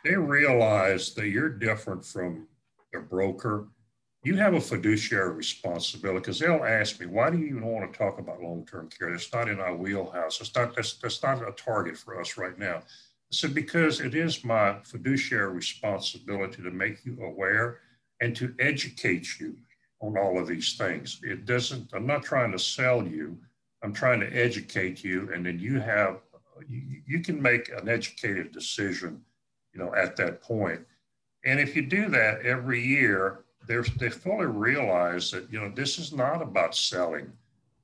they 0.04 0.16
realize 0.16 1.14
that 1.14 1.28
you're 1.28 1.48
different 1.48 2.04
from 2.04 2.48
a 2.94 3.00
broker 3.00 3.68
you 4.26 4.35
have 4.35 4.54
a 4.54 4.61
fiduciary 4.61 5.30
responsibility 5.30 6.18
because 6.18 6.40
they'll 6.40 6.64
ask 6.64 6.98
me, 6.98 7.06
why 7.06 7.30
do 7.30 7.38
you 7.38 7.46
even 7.46 7.64
want 7.64 7.92
to 7.92 7.96
talk 7.96 8.18
about 8.18 8.42
long-term 8.42 8.88
care? 8.88 9.14
It's 9.14 9.32
not 9.32 9.48
in 9.48 9.61
our 9.61 9.76
wheelhouse. 9.76 10.40
It's 10.40 10.52
not 10.52 10.74
that's, 10.74 10.94
that's 10.94 11.22
not 11.22 11.46
a 11.46 11.52
target 11.52 11.96
for 11.96 12.20
us 12.20 12.37
right 12.37 12.59
now. 12.59 12.78
I 12.78 12.82
said, 13.30 13.54
because 13.54 14.00
it 14.00 14.16
is 14.16 14.44
my 14.44 14.78
fiduciary 14.82 15.54
responsibility 15.54 16.61
to 16.61 16.72
make 16.72 17.04
you 17.04 17.16
aware 17.22 17.78
and 18.20 18.35
to 18.35 18.52
educate 18.59 19.38
you 19.38 19.54
on 20.00 20.18
all 20.18 20.40
of 20.40 20.48
these 20.48 20.74
things. 20.76 21.20
It 21.22 21.44
doesn't, 21.44 21.92
I'm 21.94 22.06
not 22.06 22.24
trying 22.24 22.50
to 22.50 22.59
sell 22.59 23.06
you. 23.06 23.38
I'm 23.87 23.92
trying 23.92 24.18
to 24.18 24.27
educate 24.33 25.05
you. 25.05 25.31
And 25.33 25.46
then 25.46 25.61
you 25.61 25.79
have, 25.79 26.18
you, 26.68 27.03
you 27.07 27.20
can 27.20 27.40
make 27.40 27.68
an 27.68 27.88
educated 27.88 28.51
decision, 28.51 29.20
you 29.72 29.79
know, 29.79 29.94
at 29.94 30.16
that 30.16 30.42
point. 30.42 30.81
And 31.44 31.61
if 31.61 31.77
you 31.77 31.83
do 31.87 32.09
that 32.09 32.44
every 32.44 32.85
year, 32.85 33.44
they 33.68 34.11
fully 34.11 34.46
realize 34.46 35.31
that 35.31 35.51
you 35.53 35.61
know 35.61 35.70
this 35.75 35.99
is 35.99 36.12
not 36.12 36.42
about 36.42 36.75
selling 36.75 37.33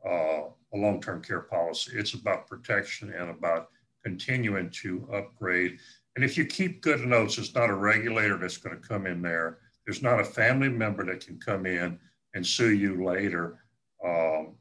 uh, 0.04 0.42
a 0.74 0.76
long-term 0.76 1.22
care 1.22 1.40
policy. 1.40 1.92
It's 1.94 2.14
about 2.14 2.48
protection 2.48 3.12
and 3.12 3.30
about 3.30 3.68
continuing 4.04 4.70
to 4.82 5.08
upgrade. 5.12 5.78
And 6.16 6.24
if 6.24 6.36
you 6.36 6.44
keep 6.44 6.82
good 6.82 7.00
notes, 7.00 7.38
it's 7.38 7.54
not 7.54 7.70
a 7.70 7.74
regulator 7.74 8.38
that's 8.38 8.56
going 8.56 8.80
to 8.80 8.88
come 8.88 9.06
in 9.06 9.22
there. 9.22 9.58
There's 9.84 10.02
not 10.02 10.20
a 10.20 10.24
family 10.24 10.68
member 10.68 11.04
that 11.06 11.24
can 11.24 11.38
come 11.38 11.64
in 11.64 11.98
and 12.34 12.44
sue 12.44 12.72
you 12.72 13.04
later. 13.04 13.58
Um, 14.04 14.54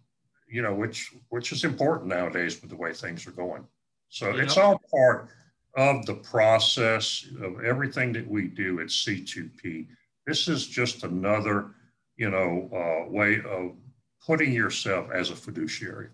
you 0.52 0.62
know, 0.62 0.74
which 0.74 1.14
which 1.30 1.52
is 1.52 1.64
important 1.64 2.10
nowadays 2.10 2.62
with 2.62 2.70
the 2.70 2.76
way 2.76 2.94
things 2.94 3.26
are 3.26 3.32
going. 3.32 3.66
So 4.10 4.32
it's 4.32 4.58
all 4.58 4.82
part 4.94 5.30
of 5.78 6.06
the 6.06 6.16
process 6.16 7.26
of 7.42 7.64
everything 7.64 8.12
that 8.14 8.28
we 8.28 8.48
do 8.50 8.82
at 8.82 8.88
C2P. 8.88 9.88
This 10.28 10.50
is 10.50 10.68
just 10.68 11.04
another, 11.04 11.72
you 12.18 12.30
know, 12.30 12.70
uh, 12.74 13.10
way 13.10 13.38
of 13.50 13.78
putting 14.26 14.52
yourself 14.52 15.10
as 15.14 15.30
a 15.30 15.36
fiduciary. 15.36 16.10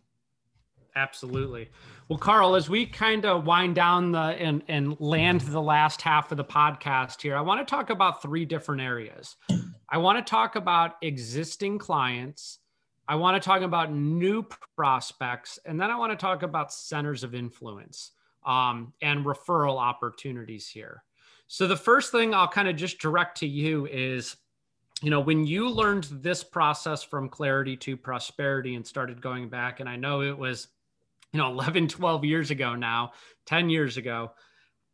Absolutely. 0.95 1.69
Well, 2.07 2.17
Carl, 2.17 2.55
as 2.55 2.69
we 2.69 2.85
kind 2.85 3.25
of 3.25 3.45
wind 3.45 3.75
down 3.75 4.11
the 4.11 4.19
and, 4.19 4.63
and 4.67 4.99
land 4.99 5.41
the 5.41 5.61
last 5.61 6.01
half 6.01 6.31
of 6.31 6.37
the 6.37 6.45
podcast 6.45 7.21
here, 7.21 7.35
I 7.35 7.41
want 7.41 7.65
to 7.65 7.69
talk 7.69 7.89
about 7.89 8.21
three 8.21 8.45
different 8.45 8.81
areas. 8.81 9.35
I 9.89 9.97
want 9.97 10.23
to 10.23 10.29
talk 10.29 10.55
about 10.55 10.95
existing 11.01 11.77
clients. 11.79 12.59
I 13.07 13.15
want 13.15 13.41
to 13.41 13.45
talk 13.45 13.61
about 13.61 13.93
new 13.93 14.45
prospects, 14.75 15.59
and 15.65 15.79
then 15.79 15.89
I 15.89 15.97
want 15.97 16.11
to 16.11 16.17
talk 16.17 16.43
about 16.43 16.73
centers 16.73 17.23
of 17.23 17.33
influence 17.33 18.11
um, 18.45 18.93
and 19.01 19.25
referral 19.25 19.77
opportunities 19.77 20.67
here. 20.67 21.03
So 21.47 21.67
the 21.67 21.77
first 21.77 22.11
thing 22.11 22.33
I'll 22.33 22.47
kind 22.47 22.67
of 22.67 22.75
just 22.75 22.99
direct 22.99 23.37
to 23.37 23.47
you 23.47 23.87
is, 23.87 24.35
you 25.01 25.09
know, 25.09 25.21
when 25.21 25.45
you 25.45 25.69
learned 25.69 26.05
this 26.11 26.43
process 26.43 27.01
from 27.01 27.29
clarity 27.29 27.77
to 27.77 27.95
prosperity 27.95 28.75
and 28.75 28.85
started 28.85 29.21
going 29.21 29.47
back, 29.47 29.79
and 29.79 29.87
I 29.87 29.95
know 29.95 30.21
it 30.21 30.37
was, 30.37 30.67
you 31.31 31.37
know, 31.37 31.47
11, 31.51 31.87
12 31.87 32.25
years 32.25 32.51
ago 32.51 32.75
now, 32.75 33.13
10 33.45 33.69
years 33.69 33.95
ago, 33.95 34.31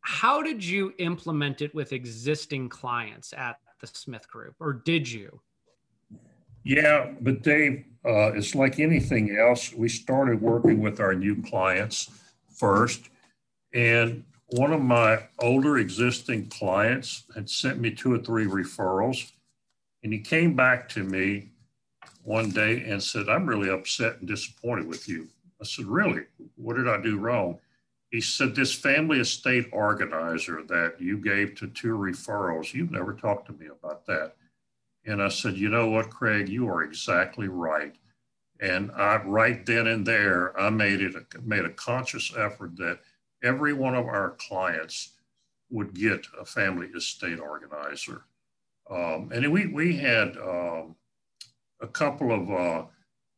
how 0.02 0.42
did 0.42 0.62
you 0.62 0.92
implement 0.98 1.62
it 1.62 1.74
with 1.74 1.92
existing 1.92 2.68
clients 2.68 3.32
at 3.32 3.56
the 3.80 3.86
Smith 3.86 4.28
Group, 4.28 4.54
or 4.60 4.72
did 4.72 5.10
you? 5.10 5.40
Yeah, 6.62 7.12
but 7.20 7.42
Dave, 7.42 7.84
uh, 8.04 8.32
it's 8.34 8.54
like 8.54 8.78
anything 8.78 9.36
else. 9.36 9.72
We 9.72 9.88
started 9.88 10.40
working 10.40 10.80
with 10.80 11.00
our 11.00 11.14
new 11.14 11.42
clients 11.42 12.10
first, 12.48 13.08
and 13.72 14.24
one 14.48 14.72
of 14.72 14.82
my 14.82 15.20
older 15.40 15.78
existing 15.78 16.46
clients 16.46 17.24
had 17.34 17.48
sent 17.48 17.80
me 17.80 17.90
two 17.90 18.14
or 18.14 18.18
three 18.18 18.46
referrals. 18.46 19.32
And 20.02 20.12
he 20.12 20.20
came 20.20 20.54
back 20.54 20.88
to 20.90 21.02
me 21.02 21.48
one 22.22 22.50
day 22.50 22.84
and 22.84 23.02
said, 23.02 23.28
I'm 23.28 23.46
really 23.46 23.70
upset 23.70 24.18
and 24.18 24.28
disappointed 24.28 24.86
with 24.86 25.08
you. 25.08 25.28
I 25.60 25.64
said, 25.64 25.86
Really? 25.86 26.22
What 26.56 26.76
did 26.76 26.88
I 26.88 27.00
do 27.00 27.18
wrong? 27.18 27.58
He 28.10 28.20
said, 28.20 28.54
This 28.54 28.74
family 28.74 29.20
estate 29.20 29.66
organizer 29.72 30.62
that 30.68 31.00
you 31.00 31.18
gave 31.18 31.54
to 31.56 31.68
two 31.68 31.96
referrals, 31.96 32.74
you've 32.74 32.90
never 32.90 33.14
talked 33.14 33.46
to 33.46 33.54
me 33.54 33.66
about 33.66 34.06
that. 34.06 34.36
And 35.06 35.22
I 35.22 35.28
said, 35.28 35.56
You 35.56 35.68
know 35.68 35.88
what, 35.90 36.10
Craig, 36.10 36.48
you 36.48 36.68
are 36.68 36.82
exactly 36.82 37.48
right. 37.48 37.94
And 38.60 38.90
I, 38.92 39.16
right 39.24 39.64
then 39.66 39.86
and 39.86 40.06
there, 40.06 40.58
I 40.58 40.70
made 40.70 41.00
it, 41.00 41.14
made 41.44 41.64
a 41.64 41.70
conscious 41.70 42.32
effort 42.36 42.76
that 42.76 43.00
every 43.42 43.72
one 43.72 43.94
of 43.94 44.06
our 44.06 44.36
clients 44.38 45.12
would 45.70 45.94
get 45.94 46.26
a 46.40 46.44
family 46.44 46.86
estate 46.96 47.40
organizer. 47.40 48.22
Um, 48.90 49.30
and 49.32 49.52
we, 49.52 49.66
we 49.66 49.96
had 49.96 50.36
um, 50.38 50.94
a 51.80 51.86
couple 51.86 52.32
of 52.32 52.50
uh, 52.50 52.86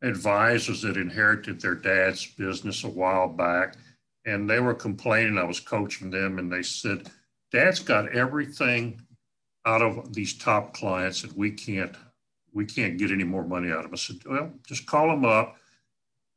advisors 0.02 0.82
that 0.82 0.96
inherited 0.96 1.60
their 1.60 1.74
dad's 1.74 2.26
business 2.26 2.84
a 2.84 2.88
while 2.88 3.28
back, 3.28 3.76
and 4.24 4.48
they 4.48 4.60
were 4.60 4.74
complaining. 4.74 5.38
I 5.38 5.44
was 5.44 5.60
coaching 5.60 6.10
them, 6.10 6.38
and 6.38 6.52
they 6.52 6.62
said, 6.62 7.10
Dad's 7.52 7.80
got 7.80 8.12
everything 8.12 9.00
out 9.66 9.82
of 9.82 10.14
these 10.14 10.38
top 10.38 10.72
clients 10.72 11.22
that 11.22 11.36
we 11.36 11.50
can't 11.50 11.94
we 12.52 12.64
can't 12.64 12.96
get 12.96 13.10
any 13.10 13.24
more 13.24 13.44
money 13.44 13.70
out 13.70 13.84
of 13.84 13.84
them. 13.84 13.92
I 13.92 13.96
said, 13.96 14.16
well, 14.24 14.50
just 14.66 14.86
call 14.86 15.08
them 15.08 15.26
up 15.26 15.56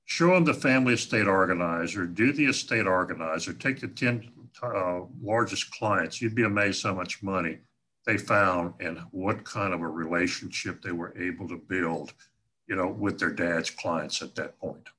show 0.09 0.33
them 0.33 0.43
the 0.43 0.53
family 0.55 0.95
estate 0.95 1.27
organizer, 1.27 2.07
do 2.07 2.33
the 2.33 2.45
estate 2.45 2.87
organizer, 2.87 3.53
take 3.53 3.79
the 3.79 3.87
10 3.87 4.27
uh, 4.63 5.01
largest 5.21 5.69
clients. 5.69 6.19
You'd 6.19 6.33
be 6.33 6.45
amazed 6.45 6.81
how 6.81 6.95
much 6.95 7.21
money 7.21 7.59
they 8.07 8.17
found 8.17 8.73
and 8.79 8.97
what 9.11 9.45
kind 9.45 9.71
of 9.71 9.81
a 9.81 9.87
relationship 9.87 10.81
they 10.81 10.91
were 10.91 11.15
able 11.15 11.47
to 11.49 11.57
build, 11.57 12.13
you 12.65 12.75
know, 12.75 12.87
with 12.87 13.19
their 13.19 13.29
dad's 13.29 13.69
clients 13.69 14.23
at 14.23 14.33
that 14.33 14.57
point. 14.57 14.89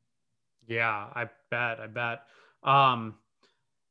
Yeah, 0.68 1.08
I 1.12 1.28
bet. 1.50 1.80
I 1.80 1.88
bet. 1.88 2.22
Um, 2.62 3.16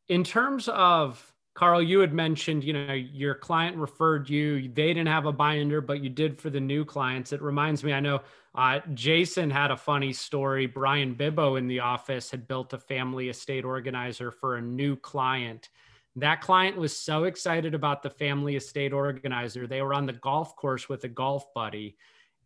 in 0.08 0.24
terms 0.24 0.70
of 0.70 1.34
Carl, 1.60 1.84
you 1.84 2.00
had 2.00 2.14
mentioned, 2.14 2.64
you 2.64 2.72
know, 2.72 2.94
your 2.94 3.36
client 3.36 3.76
referred 3.76 4.30
you. 4.30 4.62
They 4.62 4.94
didn't 4.94 5.10
have 5.10 5.26
a 5.26 5.34
binder, 5.34 5.82
but 5.82 6.02
you 6.02 6.10
did 6.10 6.40
for 6.40 6.50
the 6.50 6.60
new 6.62 6.86
clients. 6.86 7.34
It 7.34 7.42
reminds 7.42 7.84
me, 7.84 7.92
I 7.92 8.00
know 8.00 8.22
uh, 8.56 8.80
Jason 8.94 9.50
had 9.50 9.70
a 9.70 9.76
funny 9.76 10.14
story. 10.14 10.68
Brian 10.68 11.16
Bibbo 11.16 11.58
in 11.58 11.68
the 11.68 11.82
office 11.82 12.32
had 12.32 12.48
built 12.48 12.72
a 12.72 12.78
family 12.78 13.28
estate 13.28 13.66
organizer 13.66 14.32
for 14.32 14.56
a 14.56 14.62
new 14.62 14.96
client 14.96 15.68
That 16.16 16.42
client 16.42 16.78
was 16.78 16.96
so 16.96 17.24
excited 17.26 17.74
about 17.74 18.04
the 18.04 18.10
family 18.10 18.56
estate 18.56 18.94
organizer. 18.94 19.68
They 19.68 19.82
were 19.82 19.94
on 19.94 20.06
the 20.06 20.14
golf 20.14 20.56
course 20.56 20.90
with 20.90 21.04
a 21.04 21.08
golf 21.10 21.54
buddy, 21.54 21.98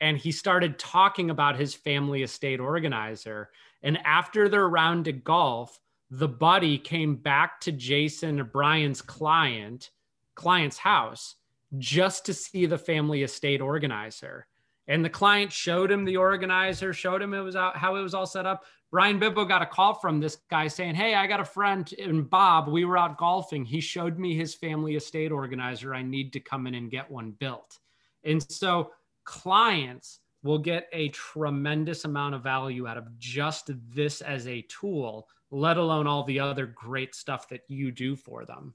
and 0.01 0.17
he 0.17 0.31
started 0.31 0.77
talking 0.77 1.29
about 1.29 1.55
his 1.57 1.73
family 1.73 2.23
estate 2.23 2.59
organizer. 2.59 3.49
And 3.81 3.97
after 4.05 4.49
their 4.49 4.67
round 4.67 5.07
of 5.07 5.23
golf, 5.23 5.79
the 6.09 6.27
buddy 6.27 6.77
came 6.77 7.15
back 7.15 7.59
to 7.61 7.71
Jason 7.71 8.49
Brian's 8.51 9.01
client, 9.01 9.91
client's 10.35 10.77
house 10.77 11.35
just 11.77 12.25
to 12.25 12.33
see 12.33 12.65
the 12.65 12.77
family 12.77 13.23
estate 13.23 13.61
organizer. 13.61 14.47
And 14.87 15.03
the 15.03 15.09
client 15.09 15.51
showed 15.51 15.91
him 15.91 16.05
the 16.05 16.17
organizer, 16.17 16.93
showed 16.93 17.21
him 17.21 17.33
it 17.33 17.39
was 17.39 17.55
out, 17.55 17.77
how 17.77 17.95
it 17.95 18.01
was 18.01 18.13
all 18.13 18.25
set 18.25 18.45
up. 18.45 18.63
Brian 18.91 19.19
Bibbo 19.19 19.47
got 19.47 19.61
a 19.61 19.65
call 19.65 19.95
from 19.95 20.19
this 20.19 20.37
guy 20.51 20.67
saying, 20.67 20.93
Hey, 20.93 21.15
I 21.15 21.25
got 21.25 21.39
a 21.39 21.45
friend 21.45 21.91
and 21.97 22.29
Bob. 22.29 22.67
We 22.67 22.85
were 22.85 22.97
out 22.97 23.17
golfing. 23.17 23.65
He 23.65 23.79
showed 23.79 24.19
me 24.19 24.35
his 24.35 24.53
family 24.53 24.95
estate 24.95 25.31
organizer. 25.31 25.95
I 25.95 26.03
need 26.03 26.33
to 26.33 26.39
come 26.39 26.67
in 26.67 26.75
and 26.75 26.91
get 26.91 27.09
one 27.09 27.31
built. 27.31 27.79
And 28.23 28.43
so 28.51 28.91
clients 29.23 30.19
will 30.43 30.59
get 30.59 30.89
a 30.91 31.09
tremendous 31.09 32.05
amount 32.05 32.35
of 32.35 32.43
value 32.43 32.87
out 32.87 32.97
of 32.97 33.17
just 33.17 33.71
this 33.89 34.21
as 34.21 34.45
a 34.47 34.61
tool, 34.63 35.27
let 35.53 35.77
alone 35.77 36.07
all 36.07 36.23
the 36.23 36.39
other 36.39 36.65
great 36.65 37.13
stuff 37.15 37.47
that 37.49 37.61
you 37.67 37.91
do 37.91 38.15
for 38.15 38.43
them. 38.43 38.73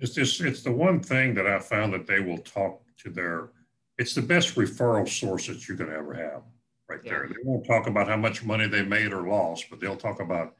It's 0.00 0.14
just, 0.14 0.40
it's 0.40 0.62
the 0.62 0.72
one 0.72 1.00
thing 1.00 1.34
that 1.34 1.46
I 1.46 1.58
found 1.58 1.92
that 1.92 2.06
they 2.06 2.20
will 2.20 2.38
talk 2.38 2.82
to 3.04 3.10
their, 3.10 3.50
it's 3.98 4.14
the 4.14 4.22
best 4.22 4.54
referral 4.54 5.08
source 5.08 5.46
that 5.48 5.68
you 5.68 5.76
could 5.76 5.88
ever 5.88 6.14
have 6.14 6.42
right 6.88 7.00
yeah. 7.04 7.10
there. 7.10 7.28
They 7.28 7.42
won't 7.44 7.66
talk 7.66 7.86
about 7.86 8.08
how 8.08 8.16
much 8.16 8.44
money 8.44 8.66
they 8.66 8.82
made 8.82 9.12
or 9.12 9.28
lost, 9.28 9.66
but 9.70 9.80
they'll 9.80 9.96
talk 9.96 10.20
about 10.20 10.54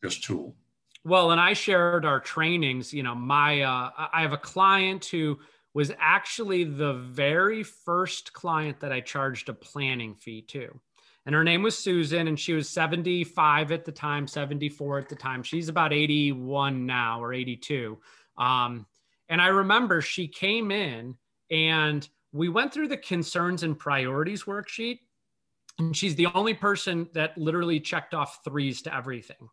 this 0.00 0.18
tool. 0.18 0.54
Well, 1.04 1.32
and 1.32 1.40
I 1.40 1.52
shared 1.52 2.04
our 2.04 2.20
trainings, 2.20 2.94
you 2.94 3.02
know, 3.02 3.14
my, 3.14 3.62
uh, 3.62 3.90
I 4.12 4.22
have 4.22 4.32
a 4.32 4.38
client 4.38 5.04
who, 5.06 5.38
was 5.74 5.90
actually 5.98 6.62
the 6.62 6.92
very 6.92 7.64
first 7.64 8.32
client 8.32 8.78
that 8.78 8.92
I 8.92 9.00
charged 9.00 9.48
a 9.48 9.52
planning 9.52 10.14
fee 10.14 10.40
to. 10.42 10.80
And 11.26 11.34
her 11.34 11.44
name 11.44 11.62
was 11.62 11.78
Susan, 11.78 12.28
and 12.28 12.38
she 12.38 12.52
was 12.52 12.68
75 12.68 13.72
at 13.72 13.84
the 13.84 13.92
time, 13.92 14.26
74 14.26 14.98
at 14.98 15.08
the 15.08 15.16
time. 15.16 15.42
She's 15.42 15.68
about 15.68 15.92
81 15.92 16.84
now 16.84 17.22
or 17.22 17.32
82. 17.32 17.98
Um, 18.36 18.86
and 19.28 19.40
I 19.40 19.48
remember 19.48 20.02
she 20.02 20.28
came 20.28 20.70
in 20.70 21.16
and 21.50 22.06
we 22.32 22.48
went 22.48 22.74
through 22.74 22.88
the 22.88 22.96
concerns 22.96 23.62
and 23.62 23.78
priorities 23.78 24.44
worksheet. 24.44 24.98
And 25.78 25.96
she's 25.96 26.14
the 26.14 26.26
only 26.34 26.54
person 26.54 27.08
that 27.14 27.36
literally 27.38 27.80
checked 27.80 28.12
off 28.12 28.40
threes 28.44 28.82
to 28.82 28.94
everything. 28.94 29.48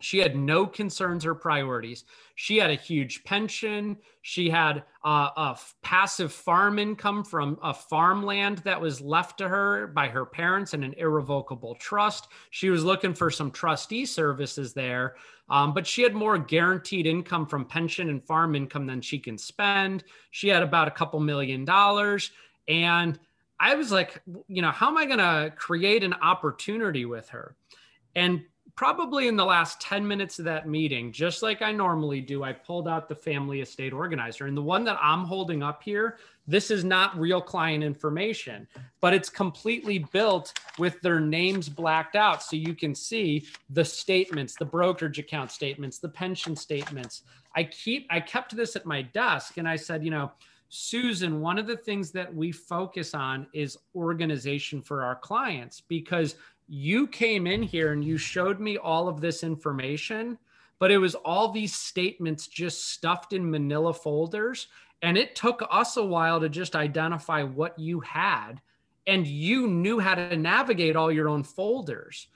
She 0.00 0.18
had 0.18 0.36
no 0.36 0.66
concerns 0.66 1.24
or 1.24 1.34
priorities. 1.34 2.04
She 2.34 2.56
had 2.56 2.70
a 2.70 2.74
huge 2.74 3.24
pension. 3.24 3.96
She 4.22 4.50
had 4.50 4.84
uh, 5.04 5.30
a 5.36 5.58
passive 5.82 6.32
farm 6.32 6.78
income 6.78 7.24
from 7.24 7.58
a 7.62 7.72
farmland 7.72 8.58
that 8.58 8.80
was 8.80 9.00
left 9.00 9.38
to 9.38 9.48
her 9.48 9.86
by 9.88 10.08
her 10.08 10.26
parents 10.26 10.74
in 10.74 10.82
an 10.82 10.94
irrevocable 10.94 11.74
trust. 11.76 12.28
She 12.50 12.70
was 12.70 12.84
looking 12.84 13.14
for 13.14 13.30
some 13.30 13.50
trustee 13.50 14.06
services 14.06 14.74
there, 14.74 15.16
um, 15.48 15.74
but 15.74 15.86
she 15.86 16.02
had 16.02 16.14
more 16.14 16.38
guaranteed 16.38 17.06
income 17.06 17.46
from 17.46 17.64
pension 17.64 18.08
and 18.08 18.24
farm 18.24 18.54
income 18.54 18.86
than 18.86 19.00
she 19.00 19.18
can 19.18 19.38
spend. 19.38 20.04
She 20.30 20.48
had 20.48 20.62
about 20.62 20.88
a 20.88 20.92
couple 20.92 21.20
million 21.20 21.64
dollars. 21.64 22.30
And 22.68 23.18
I 23.60 23.74
was 23.74 23.92
like, 23.92 24.20
you 24.48 24.62
know, 24.62 24.70
how 24.70 24.88
am 24.88 24.96
I 24.96 25.06
going 25.06 25.18
to 25.18 25.52
create 25.56 26.02
an 26.02 26.14
opportunity 26.14 27.04
with 27.04 27.28
her? 27.30 27.56
And 28.16 28.42
probably 28.76 29.28
in 29.28 29.36
the 29.36 29.44
last 29.44 29.80
10 29.80 30.06
minutes 30.06 30.38
of 30.38 30.44
that 30.46 30.68
meeting, 30.68 31.12
just 31.12 31.42
like 31.42 31.62
I 31.62 31.70
normally 31.70 32.20
do, 32.20 32.42
I 32.42 32.52
pulled 32.52 32.88
out 32.88 33.08
the 33.08 33.14
family 33.14 33.60
estate 33.60 33.92
organizer. 33.92 34.46
And 34.46 34.56
the 34.56 34.62
one 34.62 34.84
that 34.84 34.98
I'm 35.00 35.24
holding 35.24 35.62
up 35.62 35.82
here, 35.82 36.18
this 36.48 36.70
is 36.70 36.84
not 36.84 37.18
real 37.18 37.40
client 37.40 37.84
information, 37.84 38.66
but 39.00 39.14
it's 39.14 39.28
completely 39.28 40.00
built 40.00 40.58
with 40.78 41.00
their 41.02 41.20
names 41.20 41.68
blacked 41.68 42.16
out. 42.16 42.42
So 42.42 42.56
you 42.56 42.74
can 42.74 42.94
see 42.94 43.46
the 43.70 43.84
statements, 43.84 44.56
the 44.58 44.64
brokerage 44.64 45.18
account 45.20 45.52
statements, 45.52 45.98
the 45.98 46.08
pension 46.08 46.56
statements. 46.56 47.22
I 47.54 47.64
keep, 47.64 48.08
I 48.10 48.18
kept 48.18 48.56
this 48.56 48.74
at 48.74 48.86
my 48.86 49.02
desk 49.02 49.56
and 49.56 49.68
I 49.68 49.76
said, 49.76 50.04
you 50.04 50.10
know, 50.10 50.32
Susan, 50.68 51.40
one 51.40 51.56
of 51.56 51.68
the 51.68 51.76
things 51.76 52.10
that 52.10 52.34
we 52.34 52.50
focus 52.50 53.14
on 53.14 53.46
is 53.52 53.78
organization 53.94 54.82
for 54.82 55.04
our 55.04 55.14
clients 55.14 55.80
because 55.80 56.34
you 56.66 57.06
came 57.06 57.46
in 57.46 57.62
here 57.62 57.92
and 57.92 58.04
you 58.04 58.16
showed 58.16 58.60
me 58.60 58.76
all 58.76 59.08
of 59.08 59.20
this 59.20 59.42
information, 59.42 60.38
but 60.78 60.90
it 60.90 60.98
was 60.98 61.14
all 61.14 61.50
these 61.50 61.74
statements 61.74 62.46
just 62.46 62.88
stuffed 62.90 63.32
in 63.32 63.50
manila 63.50 63.92
folders. 63.92 64.68
And 65.02 65.18
it 65.18 65.36
took 65.36 65.62
us 65.70 65.96
a 65.96 66.04
while 66.04 66.40
to 66.40 66.48
just 66.48 66.74
identify 66.74 67.42
what 67.42 67.78
you 67.78 68.00
had. 68.00 68.60
And 69.06 69.26
you 69.26 69.66
knew 69.66 69.98
how 69.98 70.14
to 70.14 70.36
navigate 70.36 70.96
all 70.96 71.12
your 71.12 71.28
own 71.28 71.44
folders. 71.44 72.28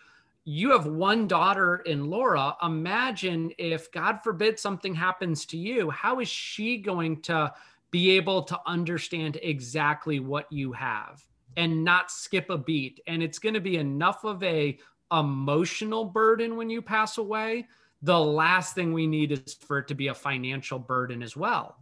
You 0.45 0.73
have 0.73 0.87
one 0.87 1.27
daughter 1.27 1.77
in 1.77 2.11
Laura. 2.11 2.57
Imagine 2.63 3.53
if, 3.59 3.91
God 3.93 4.21
forbid, 4.23 4.59
something 4.59 4.95
happens 4.95 5.47
to 5.47 5.57
you. 5.59 5.91
How 5.91 6.21
is 6.21 6.29
she 6.29 6.79
going 6.79 7.23
to 7.23 7.53
be 7.91 8.11
able 8.13 8.43
to 8.43 8.61
understand 8.67 9.39
exactly 9.43 10.21
what 10.21 10.51
you 10.53 10.73
have? 10.73 11.23
And 11.59 11.85
not 11.85 12.11
skip 12.11 12.49
a 12.51 12.57
beat. 12.57 13.01
And 13.09 13.21
it's 13.21 13.41
going 13.41 13.55
to 13.55 13.61
be 13.61 13.77
enough 13.77 14.25
of 14.25 14.43
a 14.45 14.79
emotional 15.13 16.05
burden 16.05 16.57
when 16.57 16.71
you 16.71 16.81
pass 16.81 17.19
away. 17.19 17.67
The 18.03 18.19
last 18.19 18.77
thing 18.77 18.93
we 18.93 19.09
need 19.09 19.33
is 19.33 19.55
for 19.55 19.79
it 19.79 19.89
to 19.89 19.95
be 19.95 20.07
a 20.07 20.15
financial 20.15 20.79
burden 20.79 21.21
as 21.21 21.37
well. 21.37 21.77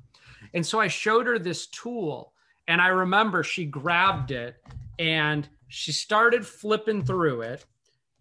And 0.55 0.65
so 0.65 0.81
I 0.81 0.89
showed 0.89 1.27
her 1.27 1.39
this 1.39 1.67
tool 1.67 2.33
and 2.69 2.81
I 2.81 2.89
remember 2.89 3.45
she 3.45 3.67
grabbed 3.67 4.31
it 4.31 4.57
and 4.99 5.47
she 5.69 5.93
started 5.93 6.47
flipping 6.47 7.05
through 7.05 7.43
it 7.43 7.67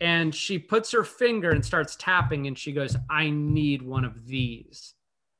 and 0.02 0.36
she 0.36 0.60
puts 0.60 0.92
her 0.92 1.06
finger 1.06 1.52
and 1.52 1.64
starts 1.64 1.96
tapping 1.96 2.48
and 2.48 2.60
she 2.60 2.74
goes, 2.74 2.98
I 3.10 3.30
need 3.30 3.82
one 3.82 4.04
of 4.04 4.28
these. 4.28 4.94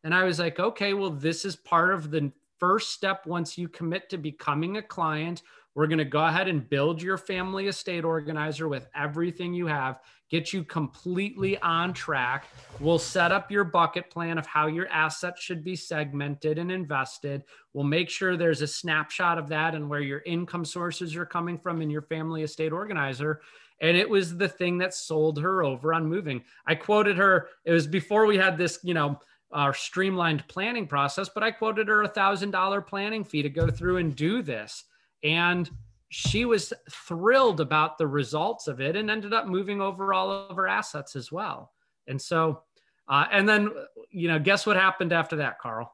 And 0.06 0.16
I 0.16 0.24
was 0.24 0.40
like, 0.40 0.62
okay, 0.62 0.94
well, 0.94 1.10
this 1.10 1.44
is 1.44 1.58
part 1.58 1.94
of 1.94 2.10
the 2.10 2.32
first 2.58 2.92
step 2.92 3.26
once 3.26 3.58
you 3.58 3.68
commit 3.68 4.10
to 4.12 4.18
becoming 4.18 4.78
a 4.78 4.82
client 4.82 5.44
we're 5.76 5.88
going 5.88 6.00
to 6.00 6.06
go 6.06 6.26
ahead 6.26 6.48
and 6.48 6.68
build 6.68 7.02
your 7.02 7.18
family 7.18 7.68
estate 7.68 8.06
organizer 8.06 8.70
with 8.70 8.88
everything 8.96 9.54
you 9.54 9.68
have, 9.68 10.00
get 10.30 10.54
you 10.54 10.64
completely 10.64 11.58
on 11.60 11.94
track. 11.94 12.46
We'll 12.80 12.98
set 12.98 13.34
up 13.34 13.52
your 13.52 13.66
bucket 13.66 14.10
plan 14.10 14.38
of 14.38 14.46
how 14.48 14.68
your 14.68 14.88
assets 14.88 15.42
should 15.42 15.66
be 15.66 15.76
segmented 15.76 16.58
and 16.58 16.72
invested. 16.72 17.44
We'll 17.74 17.84
make 17.84 18.10
sure 18.10 18.38
there's 18.38 18.62
a 18.62 18.68
snapshot 18.68 19.38
of 19.38 19.50
that 19.50 19.76
and 19.76 19.90
where 19.90 20.00
your 20.00 20.24
income 20.26 20.64
sources 20.64 21.14
are 21.18 21.26
coming 21.26 21.60
from 21.60 21.82
in 21.82 21.90
your 21.90 22.04
family 22.04 22.44
estate 22.44 22.72
organizer. 22.72 23.42
And 23.82 23.98
it 23.98 24.10
was 24.10 24.38
the 24.38 24.48
thing 24.48 24.78
that 24.78 24.94
sold 24.94 25.38
her 25.42 25.62
over 25.62 25.94
on 25.94 26.08
moving. 26.08 26.42
I 26.66 26.76
quoted 26.76 27.18
her, 27.18 27.50
it 27.66 27.74
was 27.74 27.86
before 27.86 28.26
we 28.26 28.38
had 28.38 28.58
this, 28.58 28.80
you 28.82 28.94
know, 28.94 29.20
our 29.52 29.74
streamlined 29.74 30.48
planning 30.48 30.88
process, 30.88 31.30
but 31.30 31.44
I 31.44 31.52
quoted 31.52 31.90
her 31.90 32.04
a 32.04 32.08
thousand 32.08 32.52
dollar 32.52 32.82
planning 32.82 33.26
fee 33.26 33.42
to 33.42 33.50
go 33.50 33.70
through 33.70 33.98
and 33.98 34.16
do 34.16 34.42
this 34.42 34.86
and 35.24 35.70
she 36.10 36.46
was 36.46 36.72
thrilled 36.90 37.60
about 37.60 37.98
the 37.98 38.08
results 38.08 38.68
of 38.68 38.80
it 38.80 38.96
and 38.96 39.10
ended 39.10 39.34
up 39.34 39.48
moving 39.48 39.82
over 39.82 40.14
all 40.14 40.32
of 40.32 40.56
her 40.56 40.68
assets 40.68 41.16
as 41.16 41.32
well. 41.32 41.72
And 42.08 42.22
so, 42.22 42.62
uh, 43.08 43.26
and 43.32 43.48
then, 43.48 43.72
you 44.12 44.28
know, 44.28 44.40
guess 44.40 44.66
what 44.66 44.78
happened 44.78 45.12
after 45.12 45.38
that, 45.38 45.60
Carl? 45.60 45.92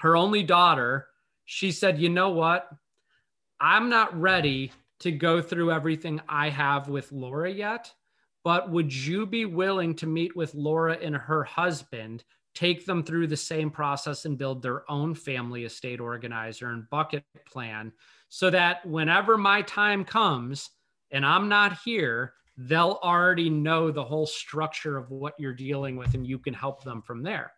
Her 0.00 0.16
only 0.16 0.42
daughter, 0.42 1.06
she 1.44 1.72
said, 1.72 1.98
you 1.98 2.08
know 2.08 2.30
what? 2.30 2.68
I'm 3.60 3.88
not 3.88 4.18
ready 4.20 4.72
to 5.00 5.10
go 5.10 5.40
through 5.40 5.72
everything 5.72 6.20
I 6.28 6.50
have 6.50 6.88
with 6.88 7.12
Laura 7.12 7.50
yet, 7.50 7.92
but 8.42 8.70
would 8.70 8.92
you 8.92 9.26
be 9.26 9.44
willing 9.44 9.94
to 9.96 10.06
meet 10.06 10.36
with 10.36 10.54
Laura 10.54 10.98
and 11.00 11.16
her 11.16 11.44
husband 11.44 12.24
take 12.54 12.86
them 12.86 13.02
through 13.02 13.26
the 13.26 13.36
same 13.36 13.70
process 13.70 14.24
and 14.24 14.38
build 14.38 14.62
their 14.62 14.90
own 14.90 15.14
family 15.14 15.64
estate 15.64 16.00
organizer 16.00 16.70
and 16.70 16.88
bucket 16.90 17.24
plan 17.46 17.92
so 18.28 18.50
that 18.50 18.84
whenever 18.86 19.36
my 19.36 19.62
time 19.62 20.04
comes 20.04 20.70
and 21.10 21.24
I'm 21.24 21.48
not 21.48 21.78
here, 21.84 22.34
they'll 22.56 22.98
already 23.02 23.50
know 23.50 23.90
the 23.90 24.04
whole 24.04 24.26
structure 24.26 24.96
of 24.96 25.10
what 25.10 25.34
you're 25.38 25.52
dealing 25.52 25.96
with 25.96 26.14
and 26.14 26.26
you 26.26 26.38
can 26.38 26.54
help 26.54 26.84
them 26.84 27.02
from 27.02 27.22
there. 27.22 27.52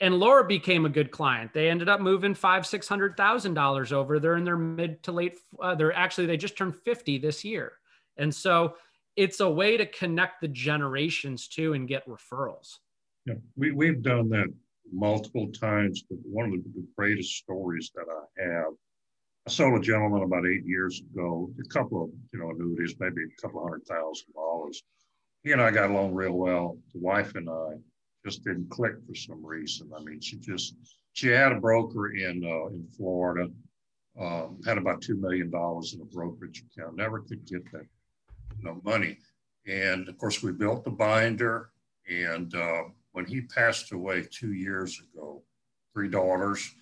And 0.00 0.18
Laura 0.18 0.46
became 0.46 0.84
a 0.84 0.90
good 0.90 1.10
client. 1.10 1.52
They 1.54 1.70
ended 1.70 1.88
up 1.88 2.00
moving 2.00 2.34
five, 2.34 2.66
six 2.66 2.86
hundred 2.86 3.16
thousand 3.16 3.54
dollars 3.54 3.92
over. 3.92 4.20
They're 4.20 4.36
in 4.36 4.44
their 4.44 4.58
mid 4.58 5.02
to 5.04 5.12
late. 5.12 5.38
Uh, 5.58 5.74
they're 5.74 5.94
actually 5.94 6.26
they 6.26 6.36
just 6.36 6.56
turned 6.56 6.76
fifty 6.76 7.16
this 7.16 7.44
year, 7.44 7.72
and 8.18 8.34
so 8.34 8.76
it's 9.16 9.40
a 9.40 9.48
way 9.50 9.78
to 9.78 9.86
connect 9.86 10.42
the 10.42 10.48
generations 10.48 11.48
too 11.48 11.72
and 11.72 11.88
get 11.88 12.06
referrals. 12.06 12.76
Yeah, 13.26 13.34
we, 13.56 13.72
we've 13.72 14.02
done 14.02 14.28
that 14.30 14.48
multiple 14.92 15.48
times. 15.52 16.04
But 16.08 16.18
one 16.24 16.46
of 16.46 16.52
the 16.52 16.86
greatest 16.96 17.32
stories 17.36 17.90
that 17.96 18.06
I 18.10 18.42
have, 18.44 18.72
I 19.46 19.50
sold 19.50 19.78
a 19.78 19.82
gentleman 19.82 20.22
about 20.22 20.46
eight 20.46 20.64
years 20.64 21.00
ago, 21.00 21.50
a 21.60 21.68
couple 21.68 22.04
of, 22.04 22.10
you 22.32 22.38
know, 22.40 22.50
annuities, 22.50 22.94
maybe 23.00 23.22
a 23.22 23.42
couple 23.42 23.62
hundred 23.62 23.86
thousand 23.86 24.32
dollars. 24.34 24.82
He 25.44 25.52
and 25.52 25.62
I 25.62 25.70
got 25.70 25.90
along 25.90 26.14
real 26.14 26.32
well, 26.32 26.78
the 26.94 27.00
wife 27.00 27.34
and 27.34 27.48
I. 27.50 27.74
just 28.24 28.44
didn't 28.44 28.70
click 28.70 28.94
for 29.06 29.14
some 29.14 29.44
reason. 29.44 29.90
I 29.96 30.00
mean, 30.02 30.20
she 30.20 30.36
just 30.38 30.74
she 31.12 31.28
had 31.28 31.52
a 31.52 31.60
broker 31.60 32.12
in 32.14 32.44
uh, 32.44 32.66
in 32.68 32.86
Florida, 32.96 33.48
um, 34.20 34.60
had 34.66 34.78
about 34.78 35.00
two 35.02 35.16
million 35.16 35.50
dollars 35.50 35.94
in 35.94 36.00
a 36.00 36.04
brokerage 36.04 36.64
account. 36.66 36.96
Never 36.96 37.20
could 37.20 37.46
get 37.46 37.70
that 37.72 37.86
you 38.58 38.64
know 38.64 38.80
money, 38.84 39.18
and 39.66 40.08
of 40.08 40.18
course 40.18 40.42
we 40.42 40.52
built 40.52 40.84
the 40.84 40.90
binder. 40.90 41.70
And 42.10 42.54
uh, 42.54 42.84
when 43.16 43.24
he 43.24 43.40
passed 43.40 43.92
away 43.92 44.22
two 44.30 44.52
years 44.52 45.00
ago, 45.00 45.42
three 45.94 46.06
daughters. 46.06 46.74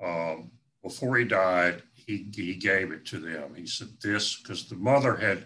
Um, 0.00 0.52
before 0.80 1.16
he 1.16 1.24
died, 1.24 1.82
he, 1.92 2.28
he 2.32 2.54
gave 2.54 2.92
it 2.92 3.04
to 3.06 3.18
them. 3.18 3.52
He 3.56 3.66
said 3.66 3.88
this 4.00 4.36
because 4.36 4.68
the 4.68 4.76
mother 4.76 5.16
had, 5.16 5.44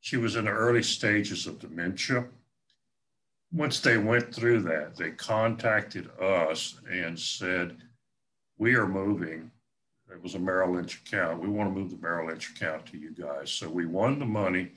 she 0.00 0.16
was 0.16 0.36
in 0.36 0.46
the 0.46 0.50
early 0.50 0.82
stages 0.82 1.46
of 1.46 1.58
dementia. 1.58 2.24
Once 3.52 3.80
they 3.80 3.98
went 3.98 4.34
through 4.34 4.62
that, 4.62 4.96
they 4.96 5.10
contacted 5.10 6.08
us 6.18 6.80
and 6.90 7.18
said, 7.18 7.76
We 8.56 8.74
are 8.74 8.88
moving. 8.88 9.50
It 10.10 10.22
was 10.22 10.34
a 10.34 10.38
Merrill 10.38 10.76
Lynch 10.76 11.02
account. 11.06 11.42
We 11.42 11.48
want 11.48 11.74
to 11.74 11.78
move 11.78 11.90
the 11.90 11.98
Merrill 11.98 12.28
Lynch 12.28 12.52
account 12.52 12.86
to 12.86 12.96
you 12.96 13.10
guys. 13.10 13.52
So 13.52 13.68
we 13.68 13.84
won 13.84 14.18
the 14.18 14.24
money 14.24 14.70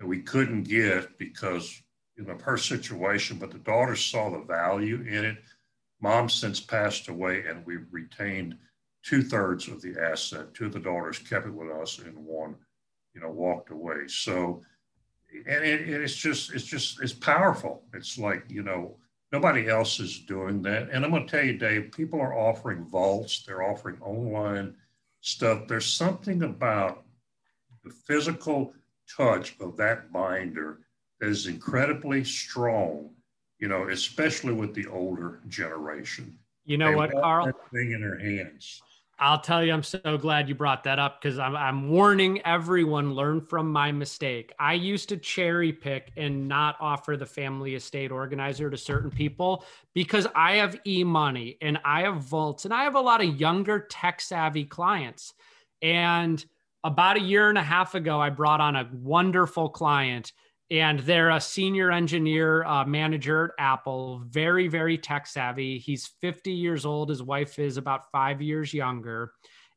that 0.00 0.08
we 0.08 0.22
couldn't 0.22 0.64
get 0.64 1.18
because 1.18 1.83
you 2.16 2.24
know 2.24 2.36
her 2.42 2.56
situation, 2.56 3.38
but 3.38 3.50
the 3.50 3.58
daughters 3.58 4.04
saw 4.04 4.30
the 4.30 4.44
value 4.44 5.00
in 5.02 5.24
it. 5.24 5.38
Mom 6.00 6.28
since 6.28 6.60
passed 6.60 7.08
away, 7.08 7.44
and 7.48 7.64
we 7.66 7.78
retained 7.90 8.56
two 9.02 9.22
thirds 9.22 9.68
of 9.68 9.82
the 9.82 9.94
asset. 10.00 10.54
Two 10.54 10.66
of 10.66 10.72
the 10.72 10.80
daughters 10.80 11.18
kept 11.18 11.46
it 11.46 11.54
with 11.54 11.70
us, 11.70 11.98
and 11.98 12.16
one, 12.16 12.56
you 13.14 13.20
know, 13.20 13.30
walked 13.30 13.70
away. 13.70 14.06
So, 14.08 14.62
and 15.46 15.64
it, 15.64 15.88
it's 15.88 16.16
just, 16.16 16.52
it's 16.52 16.64
just, 16.64 17.00
it's 17.02 17.12
powerful. 17.12 17.82
It's 17.92 18.18
like, 18.18 18.44
you 18.48 18.62
know, 18.62 18.96
nobody 19.32 19.68
else 19.68 19.98
is 19.98 20.20
doing 20.20 20.62
that. 20.62 20.90
And 20.90 21.04
I'm 21.04 21.10
going 21.10 21.26
to 21.26 21.30
tell 21.30 21.44
you, 21.44 21.58
Dave, 21.58 21.92
people 21.92 22.20
are 22.20 22.38
offering 22.38 22.84
vaults, 22.84 23.42
they're 23.44 23.62
offering 23.62 24.00
online 24.00 24.74
stuff. 25.20 25.66
There's 25.66 25.86
something 25.86 26.42
about 26.42 27.04
the 27.82 27.90
physical 27.90 28.72
touch 29.16 29.56
of 29.60 29.76
that 29.76 30.12
binder 30.12 30.80
is 31.20 31.46
incredibly 31.46 32.24
strong, 32.24 33.10
you 33.58 33.68
know, 33.68 33.88
especially 33.88 34.52
with 34.52 34.74
the 34.74 34.86
older 34.86 35.40
generation. 35.48 36.38
You 36.64 36.78
know 36.78 36.90
they 36.90 36.96
what, 36.96 37.12
Carl? 37.12 37.52
thing 37.72 37.92
in 37.92 38.00
their 38.00 38.18
hands. 38.18 38.80
I'll 39.18 39.40
tell 39.40 39.64
you, 39.64 39.72
I'm 39.72 39.84
so 39.84 40.18
glad 40.18 40.48
you 40.48 40.56
brought 40.56 40.84
that 40.84 40.98
up 40.98 41.20
because 41.20 41.38
I'm, 41.38 41.54
I'm 41.54 41.88
warning 41.88 42.42
everyone 42.44 43.14
learn 43.14 43.40
from 43.40 43.70
my 43.70 43.92
mistake. 43.92 44.52
I 44.58 44.74
used 44.74 45.08
to 45.10 45.16
cherry 45.16 45.72
pick 45.72 46.10
and 46.16 46.48
not 46.48 46.76
offer 46.80 47.16
the 47.16 47.26
family 47.26 47.76
estate 47.76 48.10
organizer 48.10 48.70
to 48.70 48.76
certain 48.76 49.10
people 49.10 49.64
because 49.94 50.26
I 50.34 50.56
have 50.56 50.80
e 50.84 51.04
money 51.04 51.58
and 51.60 51.78
I 51.84 52.02
have 52.02 52.24
vaults 52.24 52.64
and 52.64 52.74
I 52.74 52.82
have 52.84 52.96
a 52.96 53.00
lot 53.00 53.22
of 53.22 53.40
younger 53.40 53.86
tech 53.88 54.20
savvy 54.20 54.64
clients. 54.64 55.32
And 55.80 56.44
about 56.82 57.16
a 57.16 57.20
year 57.20 57.48
and 57.48 57.58
a 57.58 57.62
half 57.62 57.94
ago, 57.94 58.20
I 58.20 58.30
brought 58.30 58.60
on 58.60 58.74
a 58.74 58.90
wonderful 58.92 59.68
client 59.68 60.32
and 60.70 61.00
they're 61.00 61.30
a 61.30 61.40
senior 61.40 61.90
engineer 61.90 62.64
uh, 62.64 62.84
manager 62.84 63.44
at 63.58 63.64
Apple, 63.64 64.22
very, 64.26 64.66
very 64.68 64.96
tech 64.96 65.26
savvy. 65.26 65.78
He's 65.78 66.06
50 66.20 66.52
years 66.52 66.86
old. 66.86 67.10
His 67.10 67.22
wife 67.22 67.58
is 67.58 67.76
about 67.76 68.10
five 68.10 68.40
years 68.40 68.72
younger. 68.72 69.32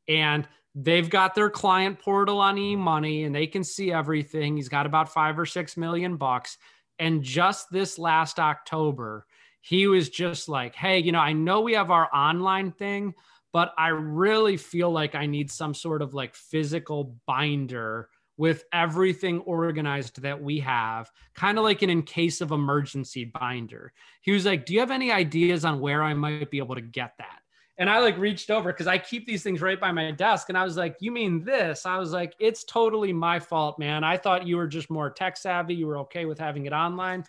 And 0.08 0.48
they've 0.74 1.08
got 1.08 1.34
their 1.34 1.50
client 1.50 1.98
portal 1.98 2.40
on 2.40 2.56
eMoney 2.56 3.26
and 3.26 3.34
they 3.34 3.46
can 3.46 3.64
see 3.64 3.92
everything. 3.92 4.56
He's 4.56 4.68
got 4.68 4.86
about 4.86 5.12
five 5.12 5.38
or 5.38 5.46
six 5.46 5.76
million 5.76 6.16
bucks. 6.16 6.56
And 6.98 7.22
just 7.22 7.70
this 7.70 7.98
last 7.98 8.38
October, 8.38 9.26
he 9.60 9.86
was 9.86 10.08
just 10.08 10.48
like, 10.48 10.74
hey, 10.74 10.98
you 10.98 11.12
know, 11.12 11.20
I 11.20 11.32
know 11.32 11.60
we 11.60 11.74
have 11.74 11.90
our 11.90 12.08
online 12.14 12.72
thing, 12.72 13.14
but 13.52 13.74
I 13.76 13.88
really 13.88 14.56
feel 14.56 14.90
like 14.90 15.14
I 15.14 15.26
need 15.26 15.50
some 15.50 15.74
sort 15.74 16.00
of 16.00 16.14
like 16.14 16.34
physical 16.34 17.16
binder 17.26 18.08
with 18.38 18.64
everything 18.72 19.40
organized 19.40 20.22
that 20.22 20.40
we 20.40 20.60
have, 20.60 21.10
kind 21.34 21.58
of 21.58 21.64
like 21.64 21.82
an 21.82 21.90
in 21.90 22.02
case 22.02 22.40
of 22.40 22.52
emergency 22.52 23.24
binder. 23.24 23.92
He 24.22 24.30
was 24.30 24.46
like, 24.46 24.64
Do 24.64 24.72
you 24.72 24.80
have 24.80 24.92
any 24.92 25.12
ideas 25.12 25.66
on 25.66 25.80
where 25.80 26.02
I 26.02 26.14
might 26.14 26.50
be 26.50 26.58
able 26.58 26.76
to 26.76 26.80
get 26.80 27.12
that? 27.18 27.40
And 27.76 27.90
I 27.90 27.98
like 27.98 28.16
reached 28.16 28.50
over 28.50 28.72
because 28.72 28.86
I 28.86 28.98
keep 28.98 29.26
these 29.26 29.42
things 29.42 29.60
right 29.60 29.78
by 29.78 29.92
my 29.92 30.10
desk. 30.12 30.48
And 30.48 30.56
I 30.56 30.64
was 30.64 30.76
like, 30.76 30.96
You 31.00 31.10
mean 31.10 31.44
this? 31.44 31.84
I 31.84 31.98
was 31.98 32.12
like, 32.12 32.34
It's 32.38 32.62
totally 32.64 33.12
my 33.12 33.40
fault, 33.40 33.78
man. 33.78 34.04
I 34.04 34.16
thought 34.16 34.46
you 34.46 34.56
were 34.56 34.68
just 34.68 34.88
more 34.88 35.10
tech 35.10 35.36
savvy. 35.36 35.74
You 35.74 35.88
were 35.88 35.98
okay 35.98 36.24
with 36.24 36.38
having 36.38 36.64
it 36.64 36.72
online. 36.72 37.24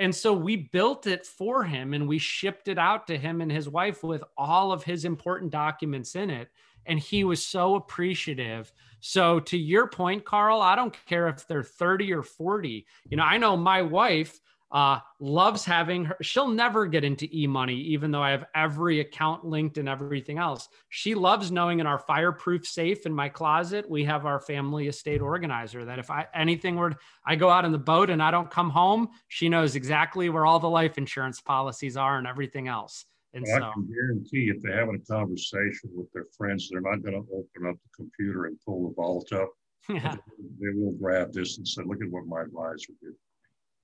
And 0.00 0.14
so 0.14 0.32
we 0.32 0.56
built 0.56 1.06
it 1.06 1.26
for 1.26 1.64
him 1.64 1.92
and 1.92 2.08
we 2.08 2.18
shipped 2.18 2.68
it 2.68 2.78
out 2.78 3.08
to 3.08 3.18
him 3.18 3.40
and 3.40 3.50
his 3.50 3.68
wife 3.68 4.02
with 4.02 4.22
all 4.36 4.72
of 4.72 4.84
his 4.84 5.04
important 5.04 5.50
documents 5.50 6.14
in 6.14 6.30
it 6.30 6.48
and 6.88 6.98
he 6.98 7.22
was 7.22 7.44
so 7.44 7.76
appreciative. 7.76 8.72
So 9.00 9.40
to 9.40 9.58
your 9.58 9.88
point, 9.88 10.24
Carl, 10.24 10.60
I 10.60 10.76
don't 10.76 10.94
care 11.06 11.28
if 11.28 11.46
they're 11.46 11.62
30 11.62 12.12
or 12.12 12.22
40. 12.22 12.86
You 13.08 13.16
know, 13.16 13.22
I 13.22 13.38
know 13.38 13.56
my 13.56 13.82
wife 13.82 14.40
uh, 14.70 14.98
loves 15.18 15.64
having 15.64 16.04
her. 16.04 16.16
She'll 16.20 16.48
never 16.48 16.86
get 16.86 17.04
into 17.04 17.26
eMoney, 17.28 17.80
even 17.84 18.10
though 18.10 18.22
I 18.22 18.30
have 18.30 18.44
every 18.54 19.00
account 19.00 19.44
linked 19.44 19.78
and 19.78 19.88
everything 19.88 20.38
else. 20.38 20.68
She 20.90 21.14
loves 21.14 21.50
knowing 21.50 21.80
in 21.80 21.86
our 21.86 21.98
fireproof 21.98 22.66
safe 22.66 23.06
in 23.06 23.14
my 23.14 23.28
closet, 23.28 23.88
we 23.88 24.04
have 24.04 24.26
our 24.26 24.40
family 24.40 24.88
estate 24.88 25.22
organizer 25.22 25.84
that 25.86 25.98
if 25.98 26.10
I 26.10 26.26
anything 26.34 26.76
were 26.76 26.94
I 27.24 27.36
go 27.36 27.48
out 27.48 27.64
in 27.64 27.72
the 27.72 27.78
boat 27.78 28.10
and 28.10 28.22
I 28.22 28.30
don't 28.30 28.50
come 28.50 28.70
home, 28.70 29.08
she 29.28 29.48
knows 29.48 29.74
exactly 29.74 30.28
where 30.28 30.44
all 30.44 30.60
the 30.60 30.68
life 30.68 30.98
insurance 30.98 31.40
policies 31.40 31.96
are 31.96 32.18
and 32.18 32.26
everything 32.26 32.68
else. 32.68 33.06
And 33.34 33.44
well, 33.46 33.58
so, 33.58 33.64
I 33.66 33.72
can 33.72 33.86
guarantee 33.92 34.50
if 34.54 34.62
they're 34.62 34.78
having 34.78 34.96
a 35.02 35.12
conversation 35.12 35.90
with 35.92 36.10
their 36.12 36.26
friends, 36.36 36.68
they're 36.68 36.80
not 36.80 37.02
going 37.02 37.14
to 37.14 37.26
open 37.32 37.68
up 37.68 37.76
the 37.76 37.90
computer 37.96 38.46
and 38.46 38.58
pull 38.64 38.88
the 38.88 38.94
vault 38.94 39.32
up. 39.32 39.50
Yeah. 39.90 40.16
They 40.60 40.68
will 40.74 40.92
grab 41.00 41.32
this 41.32 41.56
and 41.56 41.66
say, 41.66 41.80
look 41.82 42.02
at 42.02 42.10
what 42.10 42.26
my 42.26 42.42
advisor 42.42 42.92
did. 43.00 43.14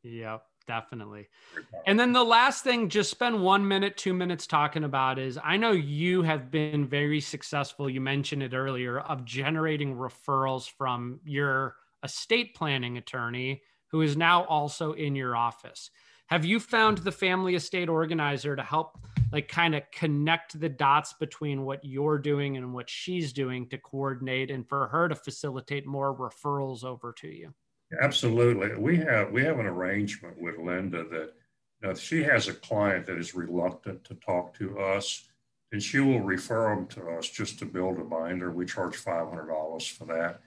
Yep, 0.03 0.43
definitely. 0.67 1.29
And 1.87 1.99
then 1.99 2.13
the 2.13 2.23
last 2.23 2.63
thing, 2.63 2.91
just 2.91 3.11
spend 3.11 3.43
one 3.43 3.67
minute, 3.67 3.97
two 3.97 4.13
minutes 4.13 4.47
talking 4.47 4.85
about 4.85 5.19
is 5.19 5.39
I 5.43 5.57
know 5.57 5.73
you 5.73 6.21
have 6.21 6.51
been 6.51 6.87
very 6.87 7.23
successful. 7.23 7.89
You 7.89 8.03
mentioned 8.03 8.43
it 8.43 8.53
earlier 8.53 9.01
of 9.01 9.25
generating 9.25 9.97
referrals 9.97 10.71
from 10.71 11.21
your 11.25 11.77
estate 12.03 12.55
planning 12.55 12.99
attorney 12.99 13.63
who 13.89 14.03
is 14.03 14.17
now 14.17 14.45
also 14.45 14.93
in 14.93 15.17
your 15.17 15.35
office. 15.35 15.91
Have 16.27 16.45
you 16.45 16.59
found 16.59 16.99
the 16.99 17.13
family 17.13 17.55
estate 17.55 17.89
organizer 17.89 18.57
to 18.57 18.63
help 18.63 18.99
like 19.33 19.49
kind 19.49 19.75
of 19.75 19.83
connect 19.93 20.59
the 20.59 20.69
dots 20.69 21.13
between 21.15 21.65
what 21.65 21.85
you're 21.85 22.19
doing 22.19 22.57
and 22.57 22.73
what 22.73 22.89
she's 22.89 23.33
doing 23.33 23.69
to 23.69 23.79
coordinate 23.79 24.51
and 24.51 24.67
for 24.69 24.87
her 24.89 25.09
to 25.09 25.15
facilitate 25.15 25.87
more 25.87 26.17
referrals 26.17 26.85
over 26.85 27.13
to 27.19 27.29
you? 27.29 27.53
Absolutely. 28.01 28.77
We 28.77 28.97
have 28.99 29.31
we 29.31 29.43
have 29.43 29.59
an 29.59 29.67
arrangement 29.67 30.41
with 30.41 30.59
Linda 30.59 31.05
that 31.05 31.35
you 31.83 31.89
know, 31.89 31.95
she 31.95 32.23
has 32.23 32.49
a 32.49 32.55
client 32.55 33.07
that 33.07 33.19
is 33.19 33.35
reluctant 33.35 34.05
to 34.05 34.15
talk 34.15 34.55
to 34.59 34.79
us, 34.79 35.29
and 35.73 35.83
she 35.83 36.01
will 36.01 36.21
refer 36.21 36.75
them 36.75 36.87
to 36.89 37.11
us 37.11 37.29
just 37.29 37.59
to 37.59 37.67
build 37.67 37.99
a 37.99 38.05
binder. 38.05 38.51
We 38.51 38.65
charge 38.65 38.97
$500 38.97 39.91
for 39.93 40.05
that. 40.07 40.41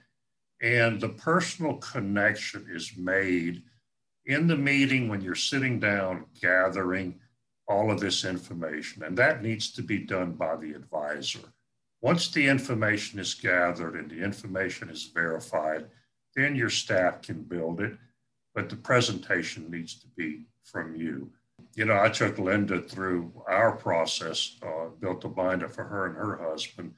And 0.60 1.00
the 1.00 1.10
personal 1.10 1.74
connection 1.74 2.66
is 2.68 2.96
made 2.96 3.62
in 4.28 4.46
the 4.46 4.56
meeting 4.56 5.08
when 5.08 5.22
you're 5.22 5.34
sitting 5.34 5.80
down 5.80 6.26
gathering 6.40 7.18
all 7.66 7.90
of 7.90 7.98
this 7.98 8.24
information. 8.24 9.02
And 9.02 9.16
that 9.16 9.42
needs 9.42 9.70
to 9.72 9.82
be 9.82 9.98
done 9.98 10.32
by 10.32 10.56
the 10.56 10.72
advisor. 10.74 11.40
Once 12.02 12.28
the 12.28 12.46
information 12.46 13.18
is 13.18 13.34
gathered 13.34 13.94
and 13.94 14.08
the 14.10 14.22
information 14.22 14.90
is 14.90 15.10
verified, 15.12 15.86
then 16.36 16.54
your 16.54 16.70
staff 16.70 17.22
can 17.22 17.42
build 17.42 17.80
it, 17.80 17.96
but 18.54 18.68
the 18.68 18.76
presentation 18.76 19.68
needs 19.70 19.94
to 19.94 20.06
be 20.16 20.44
from 20.62 20.94
you. 20.94 21.30
You 21.74 21.86
know, 21.86 21.98
I 21.98 22.08
took 22.08 22.38
Linda 22.38 22.82
through 22.82 23.32
our 23.48 23.72
process, 23.72 24.56
uh, 24.62 24.90
built 25.00 25.24
a 25.24 25.28
binder 25.28 25.68
for 25.68 25.84
her 25.84 26.06
and 26.06 26.16
her 26.16 26.36
husband, 26.50 26.94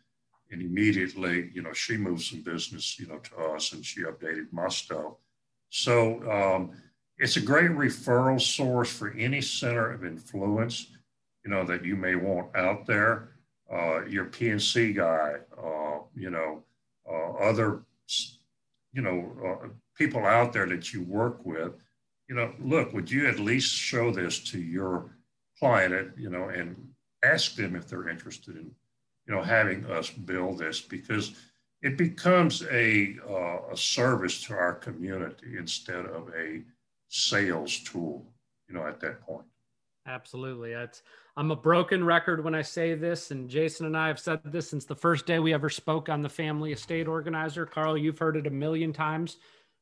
and 0.50 0.60
immediately, 0.60 1.50
you 1.54 1.62
know, 1.62 1.72
she 1.72 1.96
moved 1.96 2.22
some 2.22 2.42
business, 2.42 2.98
you 2.98 3.06
know, 3.06 3.18
to 3.18 3.36
us 3.54 3.72
and 3.72 3.86
she 3.86 4.02
updated 4.02 4.52
my 4.52 4.68
stuff. 4.68 5.14
So, 5.70 6.30
um, 6.30 6.72
it's 7.20 7.36
a 7.36 7.40
great 7.40 7.70
referral 7.70 8.40
source 8.40 8.90
for 8.90 9.10
any 9.10 9.42
center 9.42 9.92
of 9.92 10.06
influence, 10.06 10.86
you 11.44 11.50
know, 11.50 11.64
that 11.64 11.84
you 11.84 11.94
may 11.94 12.14
want 12.14 12.56
out 12.56 12.86
there. 12.86 13.28
Uh, 13.70 14.04
your 14.06 14.24
P&C 14.24 14.94
guy, 14.94 15.34
uh, 15.62 15.98
you 16.16 16.30
know, 16.30 16.62
uh, 17.08 17.32
other, 17.34 17.82
you 18.92 19.02
know, 19.02 19.30
uh, 19.46 19.68
people 19.94 20.24
out 20.24 20.52
there 20.52 20.66
that 20.66 20.92
you 20.92 21.02
work 21.02 21.44
with, 21.44 21.74
you 22.26 22.34
know, 22.34 22.52
look, 22.58 22.92
would 22.94 23.10
you 23.10 23.28
at 23.28 23.38
least 23.38 23.72
show 23.72 24.10
this 24.10 24.40
to 24.40 24.58
your 24.58 25.10
client, 25.58 26.12
you 26.16 26.30
know, 26.30 26.48
and 26.48 26.74
ask 27.22 27.54
them 27.54 27.76
if 27.76 27.86
they're 27.86 28.08
interested 28.08 28.56
in, 28.56 28.70
you 29.26 29.34
know, 29.34 29.42
having 29.42 29.84
us 29.86 30.08
build 30.10 30.58
this 30.58 30.80
because 30.80 31.34
it 31.82 31.98
becomes 31.98 32.64
a, 32.70 33.14
uh, 33.28 33.72
a 33.72 33.76
service 33.76 34.42
to 34.44 34.54
our 34.54 34.74
community 34.74 35.58
instead 35.58 36.06
of 36.06 36.28
a 36.34 36.62
sales 37.10 37.80
tool, 37.80 38.24
you 38.68 38.74
know, 38.74 38.86
at 38.86 39.00
that 39.00 39.20
point. 39.20 39.44
Absolutely. 40.06 40.72
It's, 40.72 41.02
I'm 41.36 41.50
a 41.50 41.56
broken 41.56 42.04
record 42.04 42.42
when 42.42 42.54
I 42.54 42.62
say 42.62 42.94
this, 42.94 43.32
and 43.32 43.50
Jason 43.50 43.86
and 43.86 43.96
I 43.96 44.08
have 44.08 44.18
said 44.18 44.40
this 44.44 44.70
since 44.70 44.84
the 44.84 44.94
first 44.94 45.26
day 45.26 45.38
we 45.38 45.52
ever 45.52 45.68
spoke 45.68 46.08
on 46.08 46.22
the 46.22 46.28
family 46.28 46.72
estate 46.72 47.06
organizer. 47.06 47.66
Carl, 47.66 47.98
you've 47.98 48.18
heard 48.18 48.36
it 48.36 48.46
a 48.46 48.50
million 48.50 48.92
times. 48.92 49.36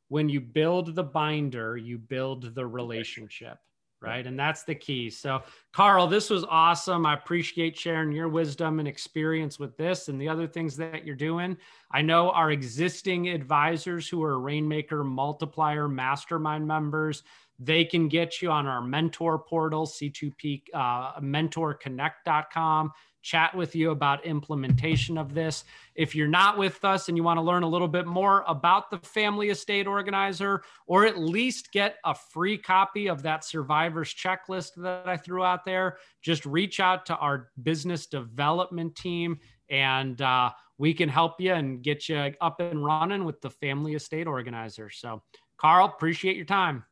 When 0.09 0.29
you 0.29 0.41
build 0.41 0.95
the 0.95 1.05
binder, 1.05 1.77
you 1.77 1.99
build 1.99 2.55
the 2.55 2.67
relationship, 2.67 3.59
right? 4.01 4.27
And 4.27 4.39
that's 4.39 4.63
the 4.65 4.75
key. 4.75 5.11
So, 5.11 5.43
Carl, 5.73 6.07
this 6.07 6.31
was 6.31 6.45
awesome. 6.45 7.05
I 7.05 7.15
appreciate 7.15 7.77
sharing 7.77 8.13
your 8.13 8.29
wisdom 8.29 8.79
and 8.79 8.87
experience 8.87 9.59
with 9.59 9.77
this 9.77 10.09
and 10.09 10.21
the 10.21 10.29
other 10.29 10.47
things 10.47 10.77
that 10.77 11.05
you're 11.05 11.17
doing. 11.17 11.57
I 11.91 12.03
know 12.03 12.31
our 12.31 12.51
existing 12.51 13.29
advisors 13.29 14.09
who 14.09 14.23
are 14.23 14.39
Rainmaker 14.41 15.03
Multiplier 15.03 15.89
Mastermind 15.89 16.67
members 16.67 17.23
they 17.59 17.85
can 17.85 18.09
get 18.09 18.41
you 18.41 18.51
on 18.51 18.67
our 18.67 18.81
mentor 18.81 19.39
portal, 19.39 19.87
C2P 19.87 20.63
uh, 20.73 21.21
mentorconnect.com, 21.21 22.93
chat 23.23 23.55
with 23.55 23.75
you 23.75 23.91
about 23.91 24.25
implementation 24.25 25.19
of 25.19 25.35
this. 25.35 25.65
If 25.95 26.15
you're 26.15 26.29
not 26.29 26.57
with 26.57 26.85
us 26.85 27.09
and 27.09 27.17
you 27.17 27.23
want 27.23 27.39
to 27.39 27.43
learn 27.43 27.63
a 27.63 27.69
little 27.69 27.89
bit 27.89 28.07
more 28.07 28.45
about 28.47 28.91
the 28.91 28.99
family 28.99 29.51
estate 29.51 29.87
organizer, 29.87 30.63
or 30.87 31.05
at 31.05 31.19
least 31.19 31.73
get 31.73 31.97
a 32.05 32.15
free 32.15 32.59
copy 32.59 33.09
of 33.09 33.23
that 33.23 33.45
survivors 33.45 34.15
checklist 34.15 34.75
that 34.77 35.09
I 35.09 35.17
threw 35.17 35.45
out 35.45 35.65
there, 35.65 35.99
just 36.23 36.47
reach 36.47 36.81
out 36.81 37.07
to 37.07 37.17
our 37.17 37.51
business 37.63 38.07
development 38.07 38.97
team 38.97 39.39
and 39.71 40.21
uh, 40.23 40.51
we 40.79 40.95
can 40.95 41.09
help 41.09 41.41
you 41.41 41.53
and 41.53 41.83
get 41.83 42.09
you 42.09 42.33
up 42.41 42.61
and 42.61 42.85
running 42.85 43.25
with 43.25 43.41
the 43.41 43.51
family 43.51 43.95
estate 43.95 44.27
organizer. 44.27 44.91
So, 44.91 45.23
Carl, 45.59 45.87
appreciate 45.87 46.37
your 46.37 46.47
time. 46.47 46.85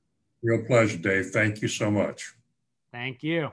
Real 0.42 0.64
pleasure, 0.64 0.98
Dave. 0.98 1.26
Thank 1.30 1.62
you 1.62 1.68
so 1.68 1.90
much. 1.90 2.34
Thank 2.92 3.22
you. 3.22 3.52